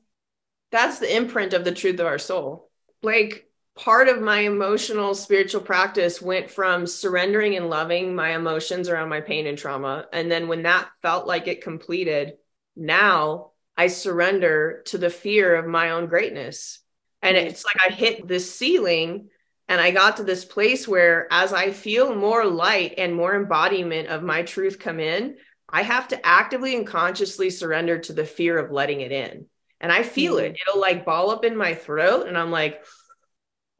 [0.72, 2.70] that's the imprint of the truth of our soul.
[3.02, 9.10] Like part of my emotional spiritual practice went from surrendering and loving my emotions around
[9.10, 10.06] my pain and trauma.
[10.12, 12.34] And then when that felt like it completed,
[12.74, 16.80] now I surrender to the fear of my own greatness.
[17.20, 19.28] And it's like I hit this ceiling
[19.68, 24.08] And I got to this place where, as I feel more light and more embodiment
[24.08, 25.36] of my truth come in,
[25.68, 29.46] I have to actively and consciously surrender to the fear of letting it in.
[29.80, 30.46] And I feel mm-hmm.
[30.46, 30.58] it.
[30.60, 32.28] It'll like ball up in my throat.
[32.28, 32.84] And I'm like,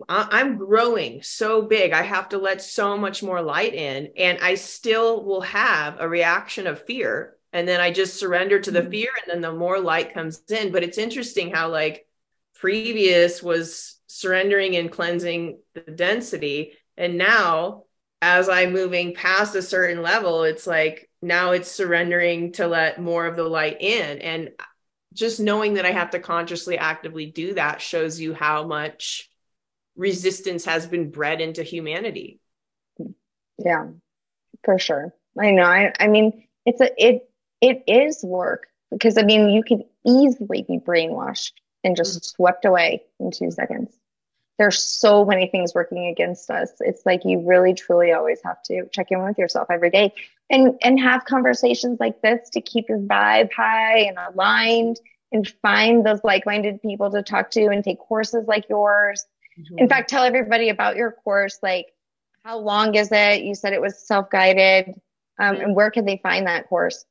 [0.09, 1.93] I'm growing so big.
[1.93, 4.11] I have to let so much more light in.
[4.17, 7.37] And I still will have a reaction of fear.
[7.53, 8.91] And then I just surrender to the mm-hmm.
[8.91, 9.11] fear.
[9.23, 10.71] And then the more light comes in.
[10.71, 12.07] But it's interesting how, like,
[12.55, 16.73] previous was surrendering and cleansing the density.
[16.97, 17.85] And now,
[18.21, 23.27] as I'm moving past a certain level, it's like now it's surrendering to let more
[23.27, 24.19] of the light in.
[24.19, 24.51] And
[25.13, 29.31] just knowing that I have to consciously actively do that shows you how much
[29.97, 32.41] resistance has been bred into humanity.
[33.59, 33.89] Yeah,
[34.65, 35.15] for sure.
[35.39, 35.65] I know.
[35.65, 37.29] I, I mean, it's a it
[37.61, 41.53] it is work because I mean you can easily be brainwashed
[41.85, 42.37] and just mm-hmm.
[42.37, 43.97] swept away in two seconds.
[44.59, 46.71] There's so many things working against us.
[46.81, 50.15] It's like you really truly always have to check in with yourself every day
[50.51, 54.99] and and have conversations like this to keep your vibe high and aligned
[55.33, 59.27] and find those like-minded people to talk to and take courses like yours.
[59.59, 59.79] Mm-hmm.
[59.79, 61.87] In fact, tell everybody about your course like
[62.45, 63.43] how long is it?
[63.43, 64.95] You said it was self-guided.
[65.39, 65.65] Um, mm-hmm.
[65.65, 67.05] and where can they find that course?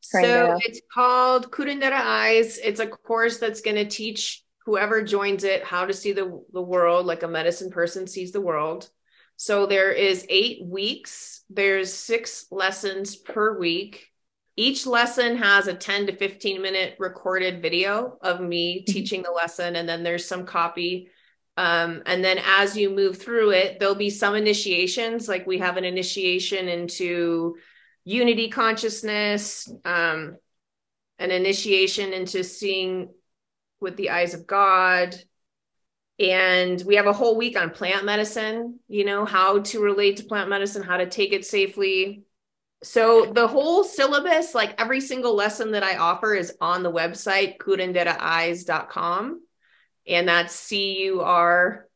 [0.00, 2.58] So it's called Curandera Eyes.
[2.58, 6.62] It's a course that's going to teach whoever joins it how to see the, the
[6.62, 8.88] world like a medicine person sees the world.
[9.36, 11.42] So there is eight weeks.
[11.50, 14.08] There's six lessons per week.
[14.56, 18.92] Each lesson has a 10 to 15 minute recorded video of me mm-hmm.
[18.92, 19.76] teaching the lesson.
[19.76, 21.10] And then there's some copy.
[21.56, 25.28] Um, and then as you move through it, there'll be some initiations.
[25.28, 27.56] Like we have an initiation into
[28.04, 30.36] unity consciousness, um,
[31.18, 33.08] an initiation into seeing
[33.80, 35.16] with the eyes of God.
[36.18, 40.24] And we have a whole week on plant medicine, you know, how to relate to
[40.24, 42.22] plant medicine, how to take it safely.
[42.82, 47.58] So the whole syllabus, like every single lesson that I offer is on the website,
[47.58, 49.40] curanderaeyes.com.
[50.08, 51.88] And that's C U R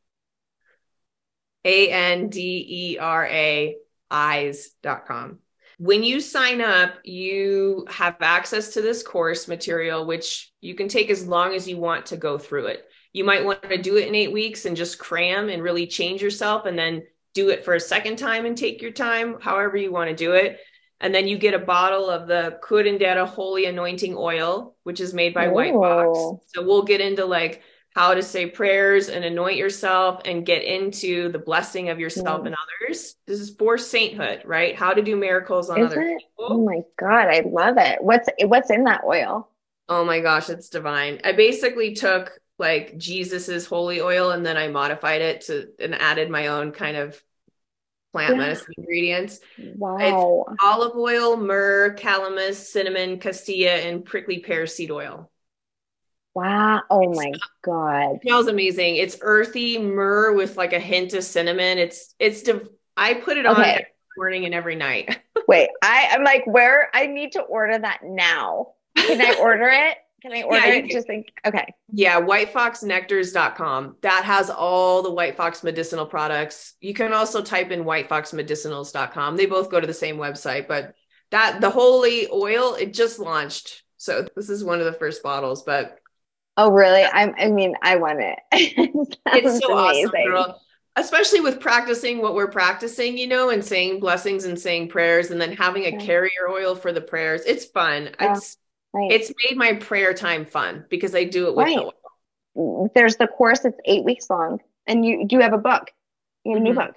[1.64, 3.76] A N D E R A
[4.10, 5.38] eyes.com
[5.80, 11.08] when you sign up, you have access to this course material, which you can take
[11.08, 12.84] as long as you want to go through it.
[13.14, 16.20] You might want to do it in eight weeks and just cram and really change
[16.20, 19.90] yourself, and then do it for a second time and take your time, however you
[19.90, 20.58] want to do it.
[21.00, 25.32] And then you get a bottle of the Curandera Holy Anointing Oil, which is made
[25.32, 25.52] by Ooh.
[25.52, 26.44] White Fox.
[26.48, 27.62] So we'll get into like
[27.94, 32.46] how to say prayers and anoint yourself and get into the blessing of yourself mm.
[32.46, 33.16] and others.
[33.26, 34.76] This is for sainthood, right?
[34.76, 36.18] How to do miracles on is other it?
[36.18, 36.46] people.
[36.52, 38.02] Oh my god, I love it.
[38.02, 39.48] What's what's in that oil?
[39.88, 41.20] Oh my gosh, it's divine.
[41.24, 46.30] I basically took like Jesus's holy oil and then I modified it to and added
[46.30, 47.20] my own kind of
[48.12, 48.38] plant yeah.
[48.38, 49.40] medicine ingredients.
[49.58, 50.44] Wow.
[50.48, 55.30] It's olive oil, myrrh, calamus, cinnamon, cassia, and prickly pear seed oil.
[56.34, 56.82] Wow.
[56.90, 58.16] Oh my uh, God.
[58.16, 58.96] It smells amazing.
[58.96, 61.78] It's earthy myrrh with like a hint of cinnamon.
[61.78, 63.60] It's, it's, div- I put it okay.
[63.60, 65.18] on every morning and every night.
[65.48, 68.68] Wait, I, I'm like, where I need to order that now.
[68.96, 69.96] Can I order it?
[70.22, 70.80] Can I order yeah, it?
[70.82, 71.74] Can, just think, okay.
[71.90, 73.96] Yeah, whitefoxnectars.com.
[74.02, 76.74] That has all the White Fox medicinal products.
[76.80, 79.36] You can also type in whitefoxmedicinals.com.
[79.36, 80.94] They both go to the same website, but
[81.30, 83.82] that the holy oil, it just launched.
[83.96, 85.99] So this is one of the first bottles, but
[86.60, 87.04] Oh, really?
[87.04, 88.38] I'm, I mean, I want it.
[88.52, 90.08] it's so amazing.
[90.08, 90.62] awesome, girl.
[90.96, 95.40] Especially with practicing what we're practicing, you know, and saying blessings and saying prayers, and
[95.40, 97.42] then having a carrier oil for the prayers.
[97.46, 98.10] It's fun.
[98.20, 98.58] Yeah, it's
[98.92, 99.10] right.
[99.10, 101.76] it's made my prayer time fun because I do it with right.
[101.76, 101.92] the
[102.56, 102.90] oil.
[102.94, 103.64] There's the course.
[103.64, 105.90] It's eight weeks long, and you do have a book.
[106.44, 106.74] You have a mm-hmm.
[106.74, 106.94] new book.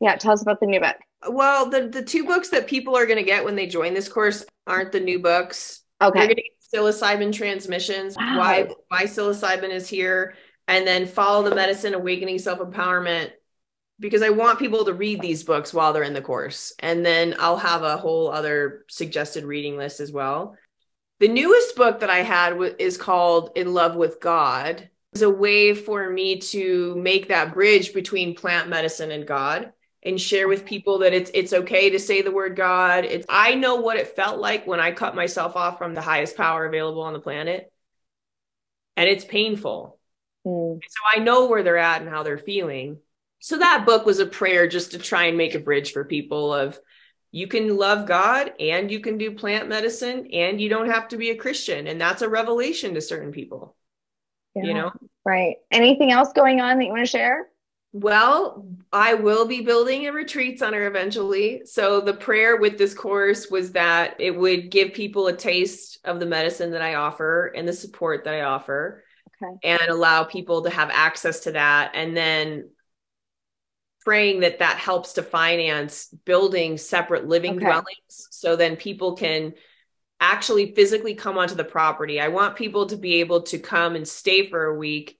[0.00, 0.96] Yeah, tell us about the new book.
[1.28, 4.08] Well, the the two books that people are going to get when they join this
[4.08, 5.82] course aren't the new books.
[6.00, 6.18] Okay.
[6.18, 8.38] They're going to get psilocybin transmissions, wow.
[8.38, 10.34] why why psilocybin is here,
[10.68, 13.30] and then follow the medicine, awakening self empowerment.
[14.00, 17.36] Because I want people to read these books while they're in the course, and then
[17.38, 20.56] I'll have a whole other suggested reading list as well.
[21.20, 24.90] The newest book that I had is called In Love with God.
[25.12, 29.72] It's a way for me to make that bridge between plant medicine and God
[30.04, 33.04] and share with people that it's it's okay to say the word God.
[33.04, 36.36] It's I know what it felt like when I cut myself off from the highest
[36.36, 37.72] power available on the planet.
[38.96, 39.98] And it's painful.
[40.46, 40.78] Mm.
[40.86, 42.98] So I know where they're at and how they're feeling.
[43.40, 46.52] So that book was a prayer just to try and make a bridge for people
[46.52, 46.78] of
[47.30, 51.16] you can love God and you can do plant medicine and you don't have to
[51.16, 51.88] be a Christian.
[51.88, 53.74] And that's a revelation to certain people.
[54.54, 54.92] Yeah, you know?
[55.24, 55.56] Right.
[55.70, 57.48] Anything else going on that you want to share?
[57.96, 61.62] Well, I will be building a retreat center eventually.
[61.64, 66.18] So the prayer with this course was that it would give people a taste of
[66.18, 69.04] the medicine that I offer and the support that I offer
[69.40, 69.56] okay.
[69.62, 72.68] and allow people to have access to that and then
[74.00, 77.64] praying that that helps to finance building separate living okay.
[77.64, 79.54] dwellings so then people can
[80.18, 82.20] actually physically come onto the property.
[82.20, 85.16] I want people to be able to come and stay for a week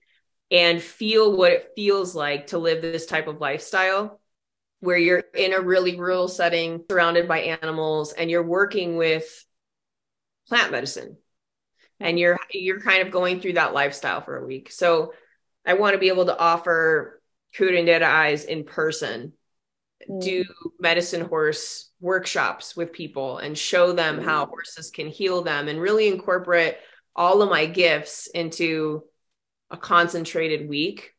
[0.50, 4.20] and feel what it feels like to live this type of lifestyle
[4.80, 9.44] where you're in a really rural setting surrounded by animals and you're working with
[10.48, 11.16] plant medicine
[12.00, 15.12] and you're you're kind of going through that lifestyle for a week so
[15.64, 17.20] i want to be able to offer
[17.56, 19.32] Curandera eyes in person
[20.08, 20.20] mm.
[20.22, 20.44] do
[20.78, 24.24] medicine horse workshops with people and show them mm.
[24.24, 26.76] how horses can heal them and really incorporate
[27.16, 29.02] all of my gifts into
[29.74, 31.12] a concentrated week.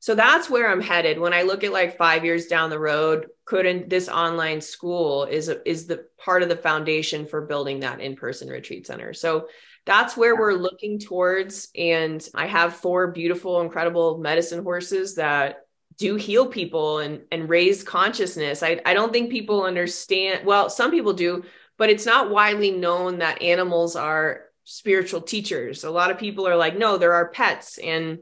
[0.00, 1.18] So that's where I'm headed.
[1.18, 5.48] When I look at like five years down the road, couldn't this online school is
[5.64, 9.12] is the part of the foundation for building that in-person retreat center.
[9.12, 9.48] So
[9.86, 11.68] that's where we're looking towards.
[11.76, 17.82] And I have four beautiful, incredible medicine horses that do heal people and and raise
[17.82, 18.62] consciousness.
[18.62, 20.46] I, I don't think people understand.
[20.46, 21.44] Well, some people do,
[21.76, 25.82] but it's not widely known that animals are spiritual teachers.
[25.82, 28.20] A lot of people are like, no, they're our pets and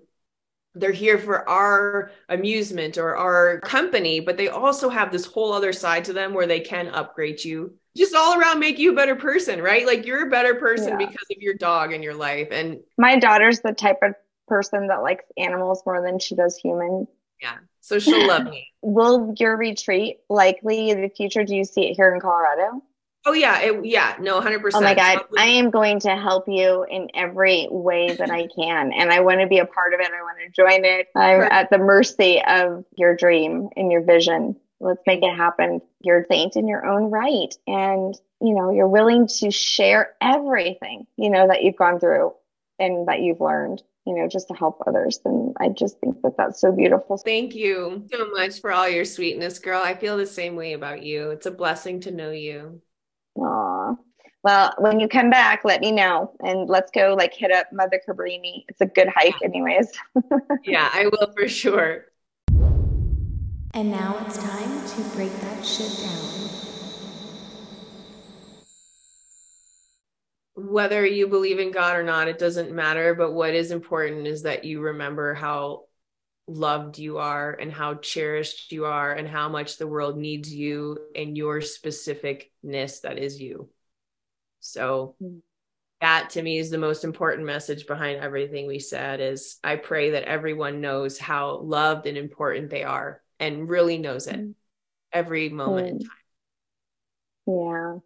[0.75, 5.75] they're here for our amusement or our company, but they also have this whole other
[5.75, 7.75] side to them where they can upgrade you.
[7.95, 9.85] Just all around make you a better person, right?
[9.85, 11.07] Like you're a better person yeah.
[11.07, 12.49] because of your dog in your life.
[12.51, 14.15] And my daughter's the type of
[14.47, 17.09] person that likes animals more than she does humans.
[17.43, 17.59] Yeah.
[17.81, 18.69] So she'll love me.
[18.83, 21.45] Will your retreat likely in the future?
[21.45, 22.83] Do you see it here in Colorado?
[23.27, 24.83] Oh yeah, it, yeah, no, hundred percent.
[24.83, 28.93] Oh my god, I am going to help you in every way that I can,
[28.93, 30.07] and I want to be a part of it.
[30.07, 31.09] I want to join it.
[31.15, 34.57] I'm at the mercy of your dream and your vision.
[34.81, 35.81] Let's make it happen.
[36.03, 41.07] You're a saint in your own right, and you know you're willing to share everything
[41.17, 42.33] you know that you've gone through
[42.79, 45.21] and that you've learned you know, just to help others.
[45.27, 47.19] And I just think that that's so beautiful.
[47.19, 49.83] Thank you so much for all your sweetness, girl.
[49.83, 51.31] I feel the same way about you.
[51.31, 52.81] It's a blessing to know you.
[53.37, 53.95] Aw.
[54.45, 58.01] Well, when you come back, let me know and let's go like hit up Mother
[58.09, 58.65] Cabrini.
[58.69, 59.91] It's a good hike, anyways.
[60.65, 62.07] yeah, I will for sure.
[63.75, 66.25] And now it's time to break that shit down.
[70.55, 73.15] Whether you believe in God or not, it doesn't matter.
[73.15, 75.88] But what is important is that you remember how
[76.49, 80.99] loved you are and how cherished you are and how much the world needs you
[81.15, 83.69] and your specificness that is you.
[84.61, 85.41] So mm.
[86.01, 90.13] that to me is the most important message behind everything we said is I pray
[90.13, 94.55] that everyone knows how loved and important they are and really knows it mm.
[95.13, 96.11] every moment in time.
[97.47, 97.99] Yeah.